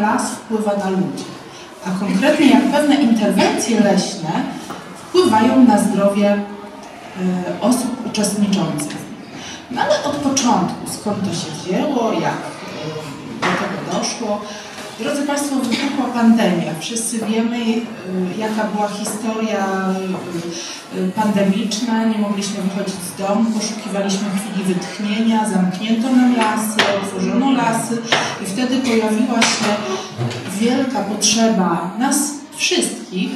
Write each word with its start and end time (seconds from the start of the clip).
las 0.00 0.30
wpływa 0.30 0.76
na 0.76 0.90
ludzi, 0.90 1.24
a 1.86 1.90
konkretnie 1.90 2.50
jak 2.50 2.62
pewne 2.62 2.94
interwencje 2.94 3.80
leśne 3.80 4.30
wpływają 4.96 5.64
na 5.64 5.78
zdrowie 5.78 6.30
e, 6.30 6.40
osób 7.60 8.06
uczestniczących. 8.06 9.04
No 9.70 9.82
ale 9.82 10.04
od 10.04 10.16
początku, 10.16 10.90
skąd 11.00 11.18
to 11.20 11.34
się 11.34 11.50
wzięło, 11.50 12.12
jak 12.12 12.22
e, 12.22 13.40
do 13.40 13.46
tego 13.46 13.98
doszło, 13.98 14.40
Drodzy 14.98 15.22
Państwo, 15.22 15.56
wybuchła 15.56 16.06
pandemia. 16.14 16.74
Wszyscy 16.80 17.18
wiemy, 17.18 17.56
y, 17.58 17.82
jaka 18.38 18.64
była 18.64 18.88
historia 18.88 19.66
y, 20.94 20.98
y, 20.98 21.12
pandemiczna. 21.12 22.04
Nie 22.04 22.18
mogliśmy 22.18 22.62
wychodzić 22.62 22.94
z 22.94 23.18
domu, 23.18 23.50
poszukiwaliśmy 23.50 24.28
chwili 24.30 24.74
wytchnienia, 24.74 25.48
zamknięto 25.48 26.10
nam 26.10 26.36
lasy, 26.36 26.76
otworzono 27.02 27.52
lasy. 27.52 28.02
I 28.42 28.46
wtedy 28.46 28.78
pojawiła 28.78 29.42
się 29.42 29.70
wielka 30.60 31.00
potrzeba 31.00 31.90
nas 31.98 32.30
wszystkich, 32.56 33.30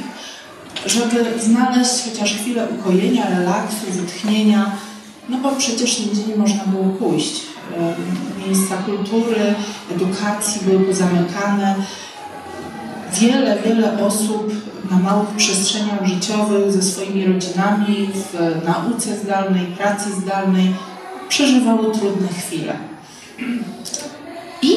żeby 0.85 1.39
znaleźć 1.39 1.91
chociaż 2.05 2.33
chwilę 2.33 2.67
ukojenia, 2.79 3.29
relaksu, 3.29 3.85
wytchnienia, 3.91 4.71
no 5.29 5.37
bo 5.37 5.51
przecież 5.51 5.99
nigdzie 5.99 6.23
nie 6.27 6.35
można 6.35 6.63
było 6.63 6.83
pójść 6.83 7.41
miejsca 8.47 8.77
kultury, 8.77 9.55
edukacji 9.91 10.61
były 10.65 10.79
pozamykane. 10.79 11.75
Wiele, 13.13 13.57
wiele 13.65 14.05
osób 14.05 14.53
na 14.91 14.99
małych 14.99 15.29
przestrzeniach 15.29 16.05
życiowych 16.05 16.71
ze 16.71 16.81
swoimi 16.81 17.25
rodzinami, 17.25 18.09
w 18.13 18.65
nauce 18.65 19.17
zdalnej, 19.17 19.65
pracy 19.65 20.09
zdalnej 20.13 20.73
przeżywało 21.29 21.83
trudne 21.83 22.27
chwile. 22.27 22.77
I 24.61 24.73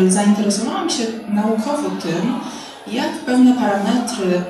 y, 0.00 0.10
zainteresowałam 0.10 0.90
się 0.90 1.04
naukowo 1.28 1.90
tym, 1.90 2.34
jak 2.92 3.12
pewne 3.26 3.54
parametry 3.54 4.42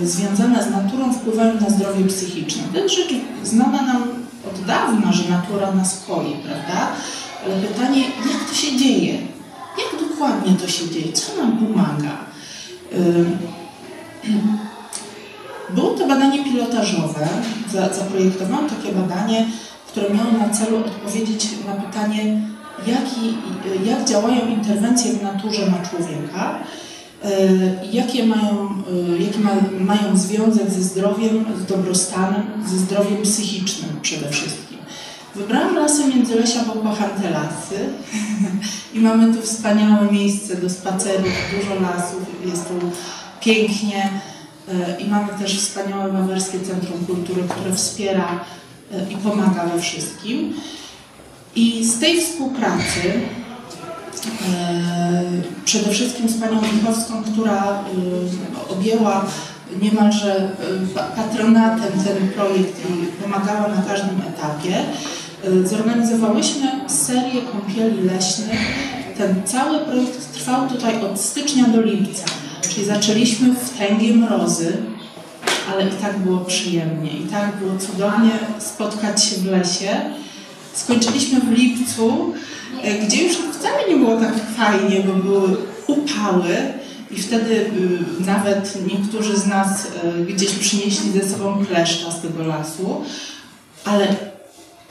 y, 0.00 0.06
związane 0.06 0.64
z 0.64 0.70
naturą 0.70 1.12
wpływają 1.12 1.60
na 1.60 1.70
zdrowie 1.70 2.04
psychiczne. 2.04 2.62
To 2.72 2.78
jest 2.78 2.94
rzecz 2.94 3.14
znana 3.42 3.82
nam 3.82 4.21
od 4.48 4.66
dawna, 4.66 5.12
że 5.12 5.30
natura 5.30 5.72
nas 5.72 6.04
koi, 6.06 6.32
prawda? 6.32 6.88
Ale 7.44 7.56
pytanie, 7.56 8.00
jak 8.00 8.48
to 8.48 8.54
się 8.54 8.76
dzieje? 8.76 9.18
Jak 9.78 10.08
dokładnie 10.08 10.54
to 10.54 10.68
się 10.68 10.90
dzieje? 10.90 11.12
Co 11.12 11.36
nam 11.36 11.58
pomaga? 11.58 12.16
Było 15.74 15.90
to 15.90 16.08
badanie 16.08 16.44
pilotażowe. 16.44 17.28
Zaprojektowałam 17.92 18.68
takie 18.68 18.92
badanie, 18.92 19.46
które 19.88 20.10
miało 20.10 20.32
na 20.32 20.54
celu 20.54 20.76
odpowiedzieć 20.76 21.48
na 21.66 21.74
pytanie, 21.74 22.40
jaki, 22.86 23.36
jak 23.84 24.04
działają 24.04 24.48
interwencje 24.48 25.12
w 25.12 25.22
naturze 25.22 25.66
na 25.66 25.88
człowieka 25.88 26.54
i 26.54 26.91
jakie 27.92 28.26
mają, 28.26 28.82
jaki 29.18 29.40
ma, 29.40 29.50
mają 29.80 30.16
związek 30.16 30.70
ze 30.70 30.82
zdrowiem, 30.82 31.44
z 31.62 31.66
dobrostanem, 31.66 32.42
ze 32.66 32.78
zdrowiem 32.78 33.22
psychicznym 33.22 33.90
przede 34.02 34.30
wszystkim. 34.30 34.78
Wybrałam 35.34 35.76
lasy 35.76 36.06
Międzylesia, 36.06 36.64
bo 36.64 36.72
kocham 36.72 37.10
te 37.22 37.30
lasy 37.30 37.88
i 38.94 39.00
mamy 39.00 39.34
tu 39.34 39.42
wspaniałe 39.42 40.12
miejsce 40.12 40.56
do 40.56 40.70
spacerów, 40.70 41.32
dużo 41.56 41.74
lasów, 41.80 42.22
jest 42.46 42.68
tu 42.68 42.74
pięknie 43.40 44.10
e, 44.68 45.00
i 45.00 45.08
mamy 45.08 45.28
też 45.38 45.58
wspaniałe 45.58 46.12
Wawerskie 46.12 46.60
Centrum 46.60 47.06
Kultury, 47.06 47.42
które 47.48 47.74
wspiera 47.74 48.44
e, 48.92 49.12
i 49.12 49.16
pomaga 49.16 49.66
we 49.66 49.82
wszystkim. 49.82 50.54
I 51.56 51.84
z 51.84 51.98
tej 51.98 52.20
współpracy 52.20 53.02
e, 53.06 53.41
przede 55.64 55.90
wszystkim 55.90 56.28
z 56.28 56.40
panią 56.40 56.60
Wichowską, 56.60 57.22
która 57.22 57.84
objęła 58.68 59.24
niemalże 59.82 60.50
patronatem 61.16 61.92
ten 62.04 62.28
projekt 62.28 62.80
i 62.80 63.22
pomagała 63.22 63.68
na 63.68 63.82
każdym 63.88 64.20
etapie. 64.20 64.84
Zorganizowałyśmy 65.64 66.66
serię 66.86 67.42
kąpieli 67.52 68.02
leśnych. 68.02 68.60
Ten 69.18 69.42
cały 69.44 69.78
projekt 69.78 70.32
trwał 70.32 70.68
tutaj 70.68 71.04
od 71.04 71.20
stycznia 71.20 71.64
do 71.68 71.80
lipca, 71.80 72.24
czyli 72.68 72.86
zaczęliśmy 72.86 73.54
w 73.54 73.78
tęgie 73.78 74.14
mrozy, 74.14 74.76
ale 75.72 75.88
i 75.88 75.92
tak 75.92 76.18
było 76.18 76.38
przyjemnie, 76.38 77.10
i 77.10 77.22
tak 77.22 77.56
było 77.56 77.78
cudownie 77.78 78.30
spotkać 78.58 79.24
się 79.24 79.36
w 79.36 79.46
lesie. 79.46 80.00
Skończyliśmy 80.74 81.40
w 81.40 81.50
lipcu, 81.50 82.34
y, 82.84 83.06
gdzie 83.06 83.24
już 83.24 83.36
wcale 83.36 83.88
nie 83.88 83.96
było 83.96 84.16
tak 84.16 84.34
fajnie, 84.56 85.00
bo 85.00 85.12
były 85.12 85.56
upały 85.86 86.56
i 87.10 87.22
wtedy 87.22 87.54
y, 87.54 88.24
nawet 88.26 88.78
niektórzy 88.92 89.36
z 89.36 89.46
nas 89.46 89.86
gdzieś 90.28 90.50
przynieśli 90.50 91.12
ze 91.12 91.28
sobą 91.28 91.66
kleszcza 91.66 92.10
z 92.10 92.20
tego 92.20 92.46
lasu, 92.46 93.04
ale 93.84 94.16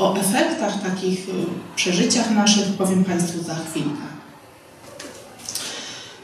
o 0.02 0.16
efektach 0.16 0.82
takich, 0.84 1.30
y, 1.30 1.32
przeżyciach 1.76 2.32
naszych 2.32 2.66
powiem 2.66 3.04
Państwu 3.04 3.44
za 3.44 3.56
chwilkę. 3.56 4.12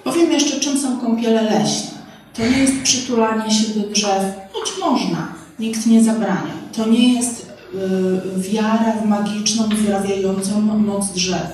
Powiem 0.03 0.31
jeszcze, 0.31 0.59
czym 0.59 0.79
są 0.79 0.99
kąpiele 0.99 1.41
leśne. 1.41 1.97
To 2.33 2.41
nie 2.41 2.57
jest 2.57 2.81
przytulanie 2.83 3.51
się 3.51 3.79
do 3.79 3.87
drzew, 3.87 4.23
choć 4.53 4.71
można, 4.79 5.33
nikt 5.59 5.85
nie 5.85 6.03
zabrania. 6.03 6.53
To 6.75 6.87
nie 6.87 7.13
jest 7.13 7.46
y, 7.73 8.41
wiara 8.41 8.91
w 8.91 9.05
magiczną, 9.05 9.69
wyrabiającą 9.69 10.61
moc 10.61 11.11
drzew. 11.11 11.47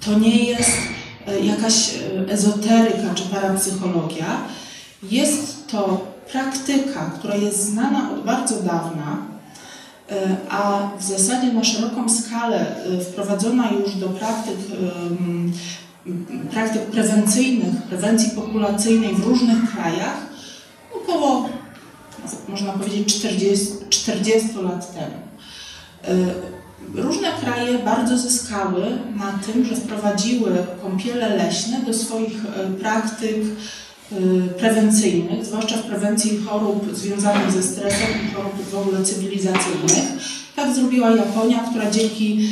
To 0.00 0.18
nie 0.18 0.44
jest 0.44 0.70
y, 1.28 1.44
jakaś 1.44 1.94
y, 1.94 2.30
ezoteryka 2.30 3.14
czy 3.14 3.22
parapsychologia. 3.22 4.42
Jest 5.02 5.68
to 5.68 6.06
praktyka, 6.32 7.10
która 7.18 7.36
jest 7.36 7.64
znana 7.64 8.12
od 8.12 8.24
bardzo 8.24 8.62
dawna, 8.62 9.16
a 10.50 10.90
w 10.98 11.04
zasadzie 11.04 11.52
na 11.52 11.64
szeroką 11.64 12.08
skalę 12.08 12.66
wprowadzona 13.10 13.70
już 13.70 13.94
do 13.94 14.08
praktyk, 14.08 14.56
praktyk 16.50 16.82
prewencyjnych, 16.82 17.82
prewencji 17.82 18.30
populacyjnej 18.30 19.14
w 19.14 19.26
różnych 19.26 19.72
krajach 19.74 20.32
około, 21.12 21.48
można 22.48 22.72
powiedzieć, 22.72 23.18
40, 23.18 23.66
40 23.90 24.48
lat 24.62 24.94
temu. 24.94 25.31
E, 26.04 27.02
różne 27.02 27.28
kraje 27.40 27.78
bardzo 27.78 28.18
zyskały 28.18 28.82
na 29.16 29.32
tym, 29.46 29.64
że 29.64 29.76
wprowadziły 29.76 30.50
kąpiele 30.82 31.36
leśne 31.36 31.80
do 31.86 31.94
swoich 31.94 32.36
praktyk 32.80 33.36
Y, 34.20 34.48
prewencyjnych, 34.58 35.44
zwłaszcza 35.44 35.76
w 35.76 35.82
prewencji 35.82 36.38
chorób 36.46 36.96
związanych 36.96 37.52
ze 37.52 37.62
stresem 37.62 38.08
i 38.26 38.34
chorób 38.34 38.70
w 38.70 38.74
ogóle 38.74 39.04
cywilizacyjnych. 39.04 40.04
Tak 40.56 40.74
zrobiła 40.74 41.10
Japonia, 41.10 41.58
która 41.58 41.90
dzięki 41.90 42.48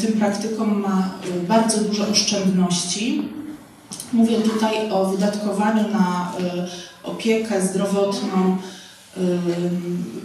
tym 0.00 0.12
praktykom 0.12 0.80
ma 0.80 1.10
bardzo 1.48 1.80
duże 1.80 2.08
oszczędności. 2.08 3.22
Mówię 4.12 4.36
tutaj 4.36 4.90
o 4.90 5.04
wydatkowaniu 5.04 5.88
na 5.88 6.32
opiekę 7.02 7.62
zdrowotną 7.62 8.56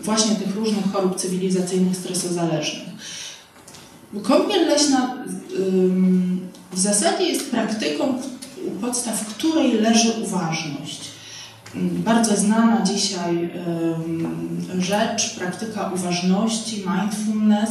właśnie 0.04 0.36
tych 0.36 0.56
różnych 0.56 0.92
chorób 0.92 1.16
cywilizacyjnych 1.16 1.98
stresozależnych. 1.98 2.90
Kąpiel 4.24 4.68
leśna 4.68 5.16
w 6.72 6.80
zasadzie 6.80 7.24
jest 7.24 7.52
praktyką, 7.52 8.22
u 8.68 8.72
podstaw 8.72 9.26
której 9.26 9.74
leży 9.74 10.12
uważność. 10.24 11.02
Bardzo 11.76 12.36
znana 12.36 12.82
dzisiaj 12.82 13.50
rzecz, 14.80 15.36
praktyka 15.36 15.92
uważności, 15.96 16.86
mindfulness, 16.88 17.69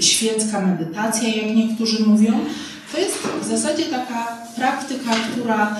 świecka 0.00 0.60
medytacja, 0.60 1.28
jak 1.28 1.56
niektórzy 1.56 2.04
mówią. 2.04 2.40
To 2.92 2.98
jest 2.98 3.18
w 3.42 3.48
zasadzie 3.48 3.84
taka 3.84 4.38
praktyka, 4.56 5.10
która 5.32 5.76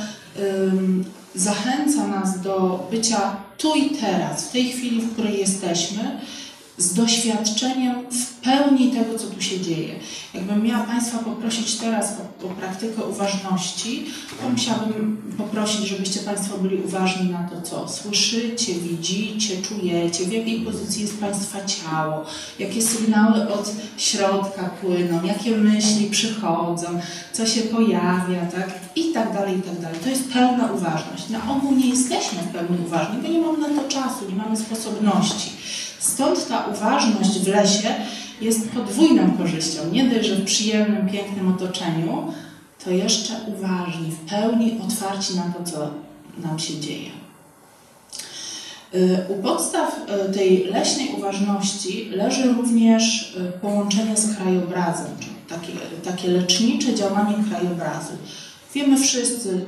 zachęca 1.34 2.06
nas 2.06 2.40
do 2.40 2.86
bycia 2.90 3.36
tu 3.58 3.74
i 3.74 3.90
teraz, 3.90 4.48
w 4.48 4.52
tej 4.52 4.72
chwili, 4.72 5.00
w 5.00 5.12
której 5.12 5.38
jesteśmy, 5.38 6.20
z 6.78 6.94
doświadczeniem 6.94 7.94
w 8.10 8.34
pełni 8.34 8.92
tego, 8.92 9.18
co 9.18 9.26
tu 9.26 9.42
się 9.42 9.60
dzieje. 9.60 9.94
Jakbym 10.34 10.62
miała 10.62 10.84
Państwa 10.84 11.18
poprosić 11.18 11.74
teraz 11.74 12.14
o, 12.42 12.46
o, 12.46 12.48
praktykę 12.48 13.04
uważności, 13.04 14.06
to 14.42 14.48
musiałabym 14.48 15.34
poprosić, 15.38 15.88
żebyście 15.88 16.20
Państwo 16.20 16.58
byli 16.58 16.76
uważni 16.76 17.30
na 17.30 17.48
to, 17.48 17.62
co 17.62 17.88
słyszycie, 17.88 18.74
widzicie, 18.74 19.62
czujecie, 19.62 20.24
w 20.24 20.32
jakiej 20.32 20.60
pozycji 20.60 21.02
jest 21.02 21.20
Państwa 21.20 21.58
ciało, 21.64 22.24
jakie 22.58 22.82
sygnały 22.82 23.48
od 23.48 23.72
środka 23.96 24.70
płyną, 24.80 25.22
jakie 25.24 25.56
myśli 25.56 26.10
przychodzą, 26.10 27.00
co 27.32 27.46
się 27.46 27.60
pojawia, 27.60 28.46
tak? 28.46 28.70
I 28.96 29.12
tak 29.12 29.32
dalej, 29.32 29.58
i 29.58 29.62
tak 29.62 29.80
dalej. 29.80 29.98
To 30.04 30.08
jest 30.08 30.32
pełna 30.32 30.72
uważność. 30.72 31.28
Na 31.28 31.50
ogół 31.52 31.72
nie 31.76 31.88
jesteśmy 31.88 32.42
w 32.42 32.52
pełni 32.52 32.78
uważni, 32.86 33.22
bo 33.22 33.28
nie 33.28 33.40
mamy 33.40 33.58
na 33.58 33.82
to 33.82 33.88
czasu, 33.88 34.28
nie 34.28 34.36
mamy 34.36 34.56
sposobności. 34.56 35.50
Stąd 36.02 36.48
ta 36.48 36.66
uważność 36.66 37.38
w 37.38 37.48
lesie 37.48 37.94
jest 38.40 38.70
podwójną 38.70 39.36
korzyścią. 39.38 39.80
Nie 39.92 40.04
dość, 40.04 40.28
że 40.28 40.36
w 40.36 40.44
przyjemnym, 40.44 41.08
pięknym 41.08 41.52
otoczeniu, 41.54 42.32
to 42.84 42.90
jeszcze 42.90 43.34
uważni, 43.46 44.10
w 44.10 44.30
pełni 44.30 44.80
otwarci 44.84 45.36
na 45.36 45.42
to, 45.42 45.70
co 45.70 45.90
nam 46.48 46.58
się 46.58 46.80
dzieje. 46.80 47.10
Y, 48.94 49.18
u 49.28 49.42
podstaw 49.42 50.00
y, 50.28 50.32
tej 50.32 50.64
leśnej 50.64 51.08
uważności 51.18 52.10
leży 52.10 52.52
również 52.52 53.34
y, 53.36 53.52
połączenie 53.60 54.16
z 54.16 54.36
krajobrazem, 54.36 55.06
czyli 55.20 55.34
takie, 55.48 55.72
takie 56.04 56.28
lecznicze 56.28 56.94
działanie 56.94 57.34
krajobrazu. 57.50 58.12
Wiemy 58.74 58.98
wszyscy, 58.98 59.64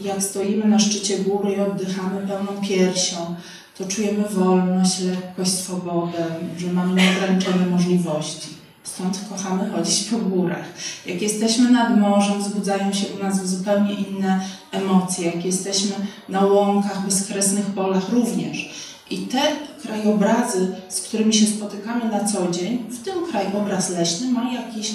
jak 0.00 0.22
stoimy 0.22 0.64
na 0.64 0.78
szczycie 0.78 1.18
góry 1.18 1.52
i 1.52 1.60
oddychamy 1.60 2.26
pełną 2.26 2.62
piersią, 2.68 3.36
to 3.78 3.84
czujemy 3.86 4.24
wolność, 4.28 5.00
lekkość, 5.00 5.52
swobodę, 5.52 6.24
że 6.58 6.72
mamy 6.72 7.02
nieograniczone 7.02 7.66
możliwości. 7.66 8.48
Stąd 8.84 9.20
kochamy 9.30 9.70
chodzić 9.70 10.04
po 10.04 10.18
górach. 10.18 10.64
Jak 11.06 11.22
jesteśmy 11.22 11.70
nad 11.70 11.98
morzem, 11.98 12.38
wzbudzają 12.38 12.92
się 12.92 13.06
u 13.18 13.22
nas 13.22 13.46
zupełnie 13.46 13.94
inne 13.94 14.40
emocje. 14.72 15.26
Jak 15.26 15.44
jesteśmy 15.44 15.92
na 16.28 16.44
łąkach, 16.46 17.04
bezkresnych 17.04 17.66
polach 17.66 18.08
również. 18.08 18.70
I 19.10 19.18
te 19.18 19.42
krajobrazy, 19.82 20.76
z 20.88 21.00
którymi 21.00 21.34
się 21.34 21.46
spotykamy 21.46 22.04
na 22.04 22.24
co 22.24 22.50
dzień, 22.50 22.78
w 22.90 23.04
tym 23.04 23.14
krajobraz 23.30 23.90
leśny 23.90 24.32
ma 24.32 24.52
jakieś 24.52 24.90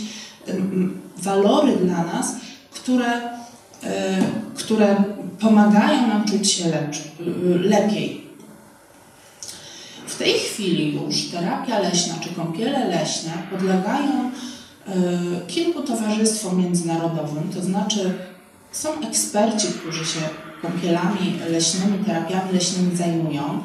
walory 1.18 1.75
dla 1.75 2.03
nas, 2.03 2.35
które, 2.71 3.18
y, 3.18 3.88
które 4.56 4.95
pomagają 5.39 6.07
nam 6.07 6.25
czuć 6.25 6.51
się 6.51 6.65
y, 6.65 7.59
lepiej. 7.59 8.22
Tej 10.23 10.39
chwili 10.39 10.93
już 10.93 11.31
terapia 11.31 11.79
leśna 11.79 12.13
czy 12.23 12.29
kąpiele 12.29 12.87
leśne 12.87 13.31
podlegają 13.51 14.31
y, 14.31 15.47
kilku 15.47 15.81
towarzystwom 15.81 16.61
międzynarodowym, 16.61 17.49
to 17.53 17.61
znaczy 17.61 18.13
są 18.71 18.89
eksperci, 19.07 19.67
którzy 19.67 20.05
się 20.05 20.19
kąpielami 20.61 21.39
leśnymi, 21.49 22.05
terapiami 22.05 22.53
leśnymi 22.53 22.97
zajmują. 22.97 23.63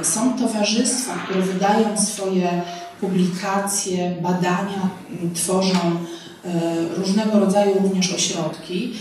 Y, 0.00 0.04
są 0.04 0.38
towarzystwa, 0.38 1.14
które 1.14 1.42
wydają 1.42 2.00
swoje 2.00 2.62
publikacje, 3.00 4.16
badania, 4.22 4.88
tworzą 5.34 5.76
y, 5.76 6.48
różnego 6.96 7.40
rodzaju 7.40 7.74
również 7.82 8.12
ośrodki. 8.12 8.92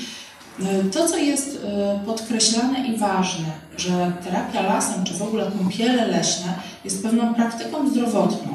Y, 0.60 0.90
to, 0.92 1.08
co 1.08 1.18
jest 1.18 1.66
podkreślane 2.06 2.88
i 2.88 2.98
ważne, 2.98 3.46
że 3.78 4.12
terapia 4.24 4.62
lasem, 4.62 5.04
czy 5.04 5.14
w 5.14 5.22
ogóle 5.22 5.52
kąpiele 5.58 6.08
leśne 6.08 6.54
jest 6.86 7.04
pewną 7.04 7.34
praktyką 7.34 7.90
zdrowotną, 7.90 8.52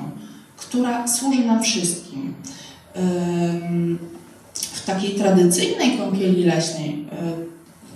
która 0.57 1.09
służy 1.09 1.45
nam 1.45 1.63
wszystkim. 1.63 2.35
W 4.55 4.87
takiej 4.87 5.15
tradycyjnej 5.15 5.99
kąpieli 5.99 6.45
leśnej 6.45 7.07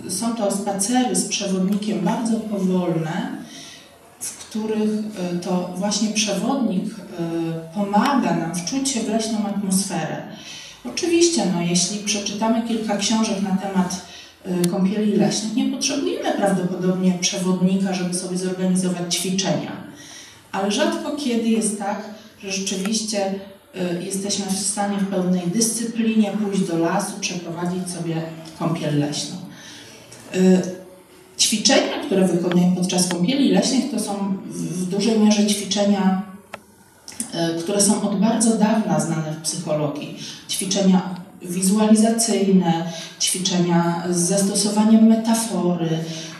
są 0.09 0.35
to 0.35 0.51
spacery 0.51 1.15
z 1.15 1.27
przewodnikiem 1.27 1.99
bardzo 1.99 2.39
powolne, 2.39 3.37
w 4.19 4.37
których 4.37 4.89
e, 4.89 5.39
to 5.39 5.73
właśnie 5.75 6.09
przewodnik 6.09 6.83
e, 6.85 7.23
pomaga 7.75 8.35
nam 8.35 8.55
wczuć 8.55 8.89
się 8.89 8.99
w 8.99 9.09
leśną 9.09 9.37
atmosferę. 9.47 10.17
Oczywiście, 10.89 11.45
no, 11.53 11.61
jeśli 11.61 11.99
przeczytamy 11.99 12.67
kilka 12.67 12.97
książek 12.97 13.41
na 13.41 13.57
temat 13.57 14.05
e, 14.45 14.67
kąpieli 14.67 15.11
leśnych, 15.11 15.55
nie 15.55 15.71
potrzebujemy 15.71 16.31
prawdopodobnie 16.31 17.17
przewodnika, 17.21 17.93
żeby 17.93 18.13
sobie 18.13 18.37
zorganizować 18.37 19.15
ćwiczenia. 19.15 19.71
Ale 20.51 20.71
rzadko 20.71 21.15
kiedy 21.15 21.49
jest 21.49 21.79
tak, 21.79 22.01
że 22.43 22.51
rzeczywiście 22.51 23.39
jesteśmy 24.05 24.45
w 24.45 24.59
stanie 24.59 24.97
w 24.97 25.07
pełnej 25.07 25.41
dyscyplinie 25.47 26.31
pójść 26.31 26.61
do 26.61 26.77
lasu, 26.77 27.13
przeprowadzić 27.19 27.89
sobie 27.89 28.21
kąpiel 28.59 28.99
leśną. 28.99 29.35
Ćwiczenia, 31.39 32.03
które 32.05 32.27
wykonujemy 32.27 32.75
podczas 32.75 33.07
kąpieli 33.07 33.51
leśnych, 33.51 33.91
to 33.91 33.99
są 33.99 34.37
w 34.47 34.85
dużej 34.85 35.19
mierze 35.19 35.47
ćwiczenia, 35.47 36.21
które 37.59 37.81
są 37.81 38.01
od 38.01 38.19
bardzo 38.19 38.57
dawna 38.57 38.99
znane 38.99 39.31
w 39.31 39.41
psychologii. 39.41 40.17
Ćwiczenia 40.55 41.01
wizualizacyjne, 41.41 42.91
ćwiczenia 43.21 44.03
z 44.09 44.17
zastosowaniem 44.17 45.07
metafory. 45.07 45.89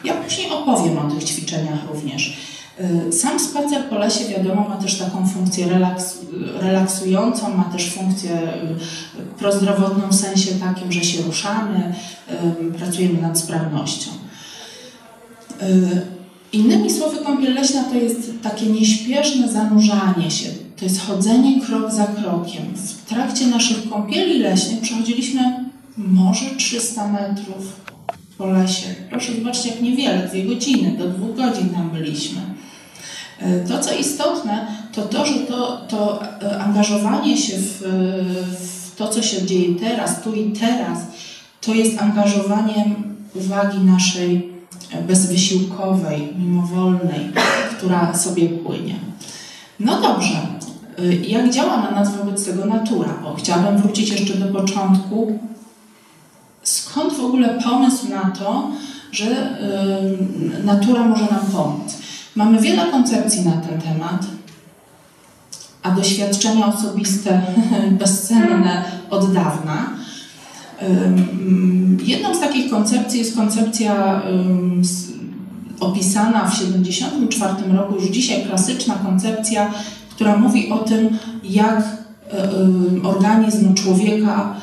Ja 0.03 0.13
później 0.13 0.51
opowiem 0.51 0.97
o 0.97 1.11
tych 1.11 1.23
ćwiczeniach 1.23 1.87
również. 1.93 2.37
E, 2.79 3.11
sam 3.11 3.39
spacer 3.39 3.89
po 3.89 3.95
lesie, 3.95 4.25
wiadomo, 4.25 4.69
ma 4.69 4.77
też 4.77 4.97
taką 4.97 5.27
funkcję 5.27 5.67
relaks, 5.69 6.17
relaksującą, 6.59 7.57
ma 7.57 7.63
też 7.63 7.89
funkcję 7.89 8.31
e, 8.31 8.59
prozdrowotną 9.39 10.07
w 10.09 10.15
sensie 10.15 10.51
takim, 10.51 10.91
że 10.91 11.03
się 11.03 11.21
ruszamy, 11.21 11.93
pracujemy 12.77 13.21
nad 13.21 13.39
sprawnością. 13.39 14.11
Y, 15.61 16.01
innymi 16.53 16.91
słowy, 16.91 17.17
kąpiel 17.17 17.53
leśna 17.53 17.83
to 17.83 17.95
jest 17.95 18.31
takie 18.43 18.65
nieśpieszne 18.65 19.51
zanurzanie 19.51 20.31
się, 20.31 20.49
to 20.77 20.85
jest 20.85 21.01
chodzenie 21.01 21.61
krok 21.61 21.91
za 21.91 22.07
krokiem. 22.07 22.63
W 22.75 23.09
trakcie 23.09 23.47
naszych 23.47 23.89
kąpieli 23.89 24.39
leśnych 24.39 24.81
przechodziliśmy 24.81 25.65
może 25.97 26.45
300 26.57 27.07
metrów 27.07 27.81
po 28.37 28.45
lesie. 28.45 28.87
Proszę 29.09 29.33
zobaczcie, 29.35 29.69
jak 29.69 29.81
niewiele, 29.81 30.27
dwie 30.27 30.43
godziny, 30.43 30.97
do 30.97 31.09
dwóch 31.09 31.35
godzin 31.35 31.69
tam 31.69 31.89
byliśmy. 31.89 32.41
Y, 33.41 33.67
to, 33.67 33.79
co 33.79 33.95
istotne, 33.95 34.67
to 34.91 35.01
to, 35.01 35.25
że 35.25 35.33
to, 35.33 35.77
to 35.77 36.23
y, 36.43 36.59
angażowanie 36.59 37.37
się 37.37 37.57
w, 37.57 37.81
w 38.59 38.95
to, 38.95 39.07
co 39.07 39.21
się 39.21 39.45
dzieje 39.45 39.75
teraz, 39.75 40.21
tu 40.21 40.33
i 40.33 40.51
teraz, 40.51 40.99
to 41.61 41.73
jest 41.73 42.01
angażowaniem 42.01 43.15
uwagi 43.35 43.79
naszej 43.79 44.55
bezwysiłkowej, 45.07 46.27
mimowolnej, 46.37 47.31
która 47.77 48.13
sobie 48.17 48.49
płynie. 48.49 48.95
No 49.79 50.01
dobrze, 50.01 50.54
jak 51.27 51.49
działa 51.49 51.77
na 51.77 51.91
nas 51.91 52.17
wobec 52.17 52.45
tego 52.45 52.65
natura? 52.65 53.09
Bo 53.23 53.35
chciałabym 53.35 53.81
wrócić 53.81 54.09
jeszcze 54.09 54.33
do 54.33 54.59
początku. 54.59 55.39
Skąd 56.63 57.13
w 57.13 57.25
ogóle 57.25 57.59
pomysł 57.63 58.09
na 58.09 58.31
to, 58.31 58.69
że 59.11 59.59
y, 60.59 60.63
natura 60.63 61.03
może 61.03 61.23
nam 61.23 61.45
pomóc? 61.51 61.97
Mamy 62.35 62.61
wiele 62.61 62.91
koncepcji 62.91 63.45
na 63.45 63.51
ten 63.51 63.81
temat, 63.81 64.25
a 65.83 65.91
doświadczenia 65.91 66.67
osobiste 66.67 67.41
bezcenne 67.99 68.83
od 69.09 69.33
dawna. 69.33 69.89
Jedną 72.03 72.35
z 72.35 72.39
takich 72.39 72.71
koncepcji 72.71 73.19
jest 73.19 73.35
koncepcja 73.35 74.21
opisana 75.79 76.45
w 76.45 76.51
1974 76.51 77.73
roku, 77.77 77.95
już 77.95 78.05
dzisiaj 78.05 78.45
klasyczna 78.45 78.95
koncepcja, 78.95 79.71
która 80.15 80.37
mówi 80.37 80.71
o 80.71 80.77
tym, 80.77 81.17
jak 81.43 81.79
e, 81.79 82.49
organizm 83.03 83.73
człowieka 83.73 84.55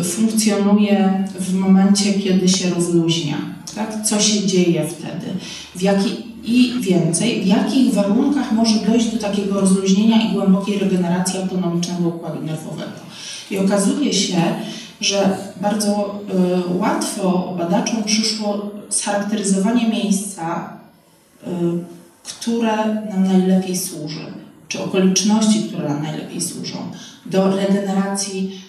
e, 0.00 0.04
funkcjonuje 0.04 1.24
w 1.40 1.54
momencie, 1.54 2.12
kiedy 2.12 2.48
się 2.48 2.70
rozluźnia. 2.70 3.36
Tak? 3.74 4.04
Co 4.04 4.20
się 4.20 4.46
dzieje 4.46 4.86
wtedy? 4.88 5.26
W 5.76 5.82
jaki, 5.82 6.08
I 6.44 6.72
więcej, 6.80 7.42
w 7.42 7.46
jakich 7.46 7.94
warunkach 7.94 8.52
może 8.52 8.78
dojść 8.78 9.06
do 9.06 9.18
takiego 9.18 9.60
rozluźnienia 9.60 10.22
i 10.22 10.32
głębokiej 10.32 10.78
regeneracji 10.78 11.40
autonomicznego 11.40 12.08
układu 12.08 12.42
nerwowego. 12.42 13.00
I 13.50 13.58
okazuje 13.58 14.12
się, 14.12 14.36
że 15.00 15.36
bardzo 15.60 16.20
y, 16.74 16.78
łatwo 16.78 17.54
badaczom 17.58 18.04
przyszło 18.04 18.70
scharakteryzowanie 18.88 19.88
miejsca, 19.88 20.72
y, 21.46 21.50
które 22.24 22.76
nam 23.10 23.24
najlepiej 23.24 23.76
służy, 23.76 24.43
czy 24.68 24.84
okoliczności, 24.84 25.62
które 25.62 25.88
nam 25.88 26.02
najlepiej 26.02 26.40
służą 26.40 26.76
do 27.26 27.56
regeneracji 27.56 28.60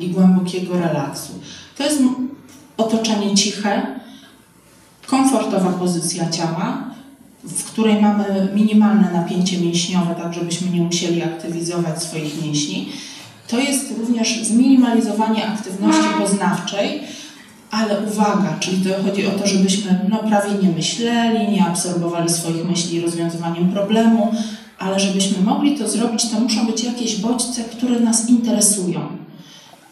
i 0.00 0.08
głębokiego 0.08 0.78
relaksu. 0.78 1.32
To 1.78 1.84
jest 1.84 2.02
otoczenie 2.76 3.34
ciche, 3.34 3.86
komfortowa 5.06 5.70
pozycja 5.70 6.30
ciała, 6.30 6.84
w 7.44 7.64
której 7.64 8.02
mamy 8.02 8.48
minimalne 8.54 9.12
napięcie 9.12 9.60
mięśniowe, 9.60 10.14
tak 10.14 10.34
żebyśmy 10.34 10.70
nie 10.70 10.80
musieli 10.80 11.22
aktywizować 11.22 12.02
swoich 12.02 12.42
mięśni 12.42 12.88
to 13.48 13.58
jest 13.58 13.98
również 13.98 14.44
zminimalizowanie 14.44 15.46
aktywności 15.46 16.08
poznawczej, 16.18 17.00
ale 17.70 18.00
uwaga, 18.00 18.56
czyli 18.60 18.76
to 18.76 19.02
chodzi 19.02 19.26
o 19.26 19.30
to, 19.30 19.46
żebyśmy 19.46 20.00
no, 20.08 20.18
prawie 20.18 20.50
nie 20.62 20.68
myśleli, 20.68 21.52
nie 21.52 21.66
absorbowali 21.66 22.28
swoich 22.28 22.64
myśli 22.64 23.00
rozwiązywaniem 23.00 23.72
problemu, 23.72 24.34
ale 24.78 25.00
żebyśmy 25.00 25.44
mogli 25.44 25.78
to 25.78 25.88
zrobić, 25.88 26.30
to 26.30 26.40
muszą 26.40 26.66
być 26.66 26.84
jakieś 26.84 27.20
bodźce, 27.20 27.64
które 27.64 28.00
nas 28.00 28.28
interesują. 28.28 29.00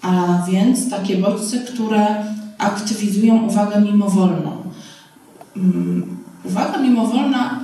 A 0.03 0.43
więc 0.51 0.91
takie 0.91 1.17
bodźce, 1.17 1.59
które 1.59 2.07
aktywizują 2.59 3.47
uwagę 3.47 3.81
mimowolną. 3.81 4.57
Um, 5.57 6.17
uwaga 6.45 6.79
mimowolna 6.79 7.61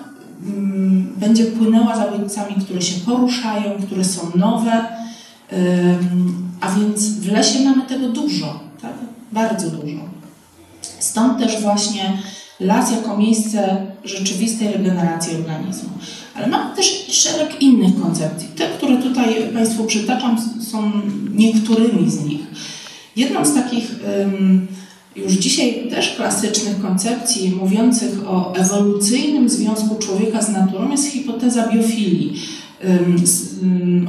um, 0.47 1.13
będzie 1.17 1.45
płynęła 1.45 1.97
za 1.97 2.11
bodźcami, 2.11 2.55
które 2.65 2.83
się 2.83 3.01
poruszają, 3.01 3.71
które 3.87 4.05
są 4.05 4.31
nowe, 4.35 4.85
A 6.61 6.71
więc 6.71 7.09
w 7.09 7.33
lesie 7.33 7.65
mamy 7.65 7.83
tego 7.83 8.09
dużo, 8.09 8.61
tak? 8.83 8.93
bardzo 9.33 9.71
dużo. 9.71 9.99
Stąd 10.99 11.39
też 11.39 11.63
właśnie 11.63 12.19
las 12.61 12.93
jako 12.93 13.17
miejsce 13.17 13.87
rzeczywistej 14.05 14.73
regeneracji 14.73 15.37
organizmu. 15.37 15.91
Ale 16.39 16.47
mamy 16.47 16.77
też 16.77 17.07
szereg 17.09 17.63
innych 17.63 18.03
koncepcji. 18.03 18.49
Te, 18.57 18.69
które 18.69 19.03
tutaj 19.03 19.35
Państwu 19.55 19.85
przytaczam, 19.85 20.37
są 20.61 20.93
niektórymi 21.35 22.11
z 22.11 22.25
nich. 22.25 22.41
Jedną 23.17 23.45
z 23.45 23.55
takich 23.55 23.95
już 25.17 25.33
dzisiaj 25.33 25.89
też 25.91 26.17
klasycznych 26.17 26.83
koncepcji 26.83 27.51
mówiących 27.51 28.29
o 28.29 28.55
ewolucyjnym 28.57 29.49
związku 29.49 29.95
człowieka 29.95 30.43
z 30.43 30.49
naturą 30.49 30.91
jest 30.91 31.07
hipoteza 31.07 31.69
biofilii 31.69 32.35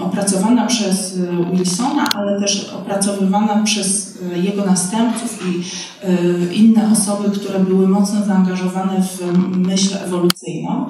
opracowana 0.02 0.66
przez 0.68 1.18
e, 1.18 1.56
Wilsona, 1.56 2.10
ale 2.16 2.40
też 2.40 2.74
opracowywana 2.78 3.64
przez 3.64 4.18
e, 4.34 4.40
jego 4.40 4.66
następców 4.66 5.40
i 5.48 5.62
e, 6.06 6.54
inne 6.54 6.92
osoby, 6.92 7.40
które 7.40 7.60
były 7.60 7.88
mocno 7.88 8.26
zaangażowane 8.26 9.02
w 9.02 9.38
myśl 9.58 9.98
ewolucyjną. 10.06 10.90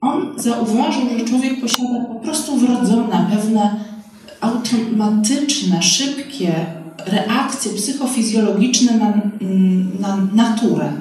On 0.00 0.32
zauważył, 0.36 1.02
że 1.18 1.24
człowiek 1.24 1.60
posiada 1.60 2.04
po 2.08 2.14
prostu 2.14 2.56
wrodzone 2.56 3.26
pewne 3.30 3.80
automatyczne, 4.40 5.82
szybkie 5.82 6.66
reakcje 7.06 7.72
psychofizjologiczne 7.72 8.98
na, 8.98 9.12
na 10.00 10.16
naturę. 10.16 10.92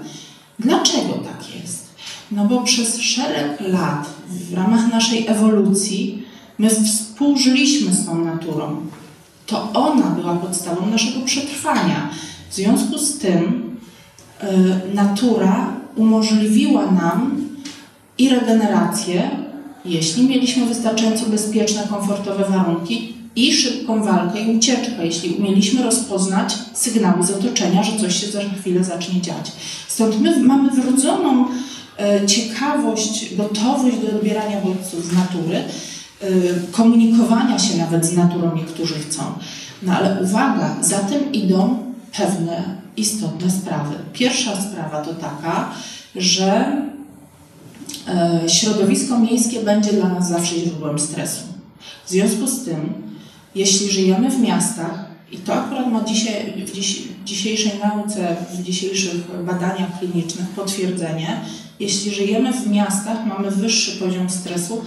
Dlaczego 0.60 1.14
tak 1.14 1.56
jest? 1.56 1.96
No 2.32 2.46
bo 2.46 2.62
przez 2.62 3.00
szereg 3.00 3.62
lat 3.62 4.10
w 4.28 4.54
ramach 4.54 4.92
naszej 4.92 5.28
ewolucji 5.28 6.24
my 6.60 6.70
współżyliśmy 6.70 7.94
z 7.94 8.06
tą 8.06 8.26
naturą. 8.26 8.76
To 9.48 9.72
ona 9.74 10.06
była 10.06 10.36
podstawą 10.36 10.86
naszego 10.86 11.26
przetrwania. 11.26 12.10
W 12.50 12.56
związku 12.56 12.98
z 12.98 13.18
tym 13.18 13.76
y, 14.44 14.96
natura 14.96 15.74
umożliwiła 15.96 16.92
nam 16.92 17.45
i 18.18 18.30
regenerację, 18.30 19.30
jeśli 19.86 20.28
mieliśmy 20.28 20.66
wystarczająco 20.66 21.26
bezpieczne, 21.26 21.84
komfortowe 21.90 22.46
warunki, 22.50 23.16
i 23.36 23.54
szybką 23.54 24.04
walkę 24.04 24.42
i 24.42 24.58
ucieczkę, 24.58 25.06
jeśli 25.06 25.36
umieliśmy 25.36 25.84
rozpoznać 25.84 26.56
sygnały 26.74 27.24
z 27.26 27.32
otoczenia, 27.32 27.84
że 27.84 28.00
coś 28.00 28.22
się 28.22 28.28
za 28.28 28.40
chwilę 28.60 28.84
zacznie 28.84 29.22
dziać. 29.22 29.52
Stąd 29.88 30.22
my 30.22 30.40
mamy 30.40 30.70
wrodzoną 30.70 31.46
e, 32.00 32.28
ciekawość, 32.28 33.36
gotowość 33.36 33.98
do 33.98 34.18
odbierania 34.18 34.62
bodźców 34.62 35.06
z 35.06 35.14
natury, 35.14 35.56
e, 35.58 36.28
komunikowania 36.72 37.60
się 37.60 37.78
nawet 37.78 38.06
z 38.06 38.14
naturą 38.14 38.56
niektórzy 38.56 38.94
chcą. 38.94 39.22
No 39.84 39.94
ale 39.94 40.22
uwaga, 40.22 40.76
za 40.82 41.00
tym 41.00 41.32
idą 41.34 41.78
pewne 42.18 42.64
istotne 42.98 43.52
sprawy. 43.52 43.96
Pierwsza 44.14 44.62
sprawa 44.62 45.02
to 45.02 45.14
taka, 45.14 45.70
że 46.16 46.82
środowisko 48.48 49.20
miejskie 49.20 49.60
będzie 49.60 49.94
dla 49.94 50.10
nas 50.10 50.30
zawsze 50.30 50.56
źródłem 50.56 51.00
stresu. 51.00 51.42
W 52.06 52.10
związku 52.10 52.48
z 52.48 52.66
tym 52.66 52.94
jeśli 53.56 53.92
żyjemy 53.92 54.32
w 54.32 54.40
miastach, 54.40 55.06
i 55.32 55.38
to 55.38 55.54
akurat 55.54 55.92
ma 55.92 56.04
dzisiaj, 56.04 56.54
w 56.68 57.26
dzisiejszej 57.26 57.72
nauce, 57.84 58.36
w 58.54 58.64
dzisiejszych 58.64 59.44
badaniach 59.46 60.00
klinicznych 60.00 60.48
potwierdzenie, 60.48 61.40
jeśli 61.80 62.12
żyjemy 62.12 62.54
w 62.54 62.68
miastach, 62.68 63.26
mamy 63.26 63.52
wyższy 63.52 63.92
poziom 63.92 64.30
stresu, 64.30 64.82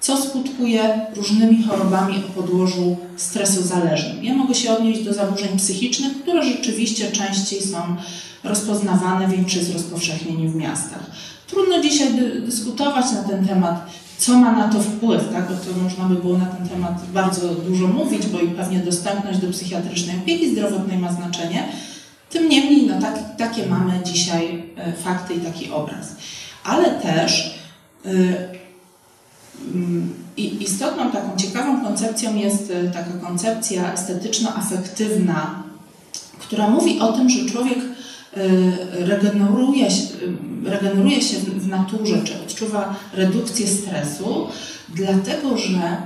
co 0.00 0.22
skutkuje 0.22 1.00
różnymi 1.16 1.62
chorobami 1.62 2.16
o 2.18 2.40
podłożu 2.40 2.96
stresu 3.16 3.62
zależnym. 3.62 4.24
Ja 4.24 4.34
mogę 4.34 4.54
się 4.54 4.76
odnieść 4.76 5.04
do 5.04 5.14
zaburzeń 5.14 5.58
psychicznych, 5.58 6.22
które 6.22 6.44
rzeczywiście 6.44 7.12
częściej 7.12 7.62
są 7.62 7.96
rozpoznawane, 8.44 9.28
większe 9.28 9.58
jest 9.58 9.72
rozpowszechnienie 9.72 10.48
w 10.48 10.54
miastach. 10.54 11.10
Trudno 11.46 11.82
dzisiaj 11.82 12.08
dyskutować 12.46 13.12
na 13.12 13.22
ten 13.22 13.46
temat, 13.46 13.86
co 14.18 14.38
ma 14.38 14.52
na 14.52 14.68
to 14.68 14.80
wpływ, 14.80 15.32
tak? 15.32 15.48
Bo 15.48 15.54
to 15.54 15.82
można 15.82 16.04
by 16.04 16.14
było 16.14 16.38
na 16.38 16.46
ten 16.46 16.68
temat 16.68 17.10
bardzo 17.12 17.54
dużo 17.54 17.86
mówić, 17.86 18.26
bo 18.26 18.40
i 18.40 18.48
pewnie 18.48 18.78
dostępność 18.78 19.38
do 19.38 19.52
psychiatrycznej 19.52 20.16
opieki 20.16 20.50
zdrowotnej 20.50 20.98
ma 20.98 21.12
znaczenie. 21.12 21.68
Tym 22.30 22.48
niemniej, 22.48 22.86
no 22.86 23.00
tak, 23.00 23.36
takie 23.36 23.66
mamy 23.66 24.00
dzisiaj 24.04 24.64
e, 24.76 24.92
fakty 24.92 25.34
i 25.34 25.40
taki 25.40 25.70
obraz. 25.70 26.16
Ale 26.64 26.90
też 26.90 27.58
y, 28.06 28.48
i 30.36 30.62
istotną 30.62 31.10
taką 31.10 31.36
ciekawą 31.36 31.84
koncepcją 31.84 32.34
jest 32.34 32.70
e, 32.70 32.90
taka 32.90 33.12
koncepcja 33.12 33.92
estetyczno-afektywna, 33.92 35.62
która 36.38 36.70
mówi 36.70 37.00
o 37.00 37.12
tym, 37.12 37.30
że 37.30 37.44
człowiek 37.44 37.78
regeneruje 38.90 39.90
się, 39.90 40.02
regeneruje 40.64 41.22
się 41.22 41.36
w 41.38 41.68
naturze, 41.68 42.22
czy 42.24 42.34
odczuwa 42.42 42.94
redukcję 43.12 43.66
stresu, 43.66 44.48
dlatego 44.88 45.58
że 45.58 45.96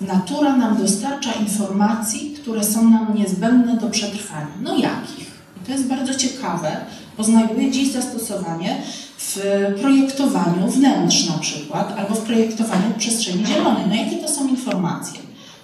natura 0.00 0.56
nam 0.56 0.76
dostarcza 0.76 1.32
informacji, 1.32 2.36
które 2.42 2.64
są 2.64 2.90
nam 2.90 3.14
niezbędne 3.14 3.76
do 3.76 3.90
przetrwania. 3.90 4.48
No 4.62 4.76
jakich? 4.76 5.26
I 5.62 5.66
to 5.66 5.72
jest 5.72 5.86
bardzo 5.86 6.14
ciekawe, 6.14 6.76
bo 7.16 7.24
znajduje 7.24 7.70
dziś 7.70 7.92
zastosowanie 7.92 8.82
w 9.18 9.38
projektowaniu 9.80 10.70
wnętrz 10.70 11.26
na 11.26 11.38
przykład, 11.38 11.98
albo 11.98 12.14
w 12.14 12.20
projektowaniu 12.20 12.94
przestrzeni 12.98 13.46
zielonej. 13.46 13.84
No 13.88 13.94
jakie 13.94 14.16
to 14.16 14.28
są 14.28 14.48
informacje? 14.48 15.20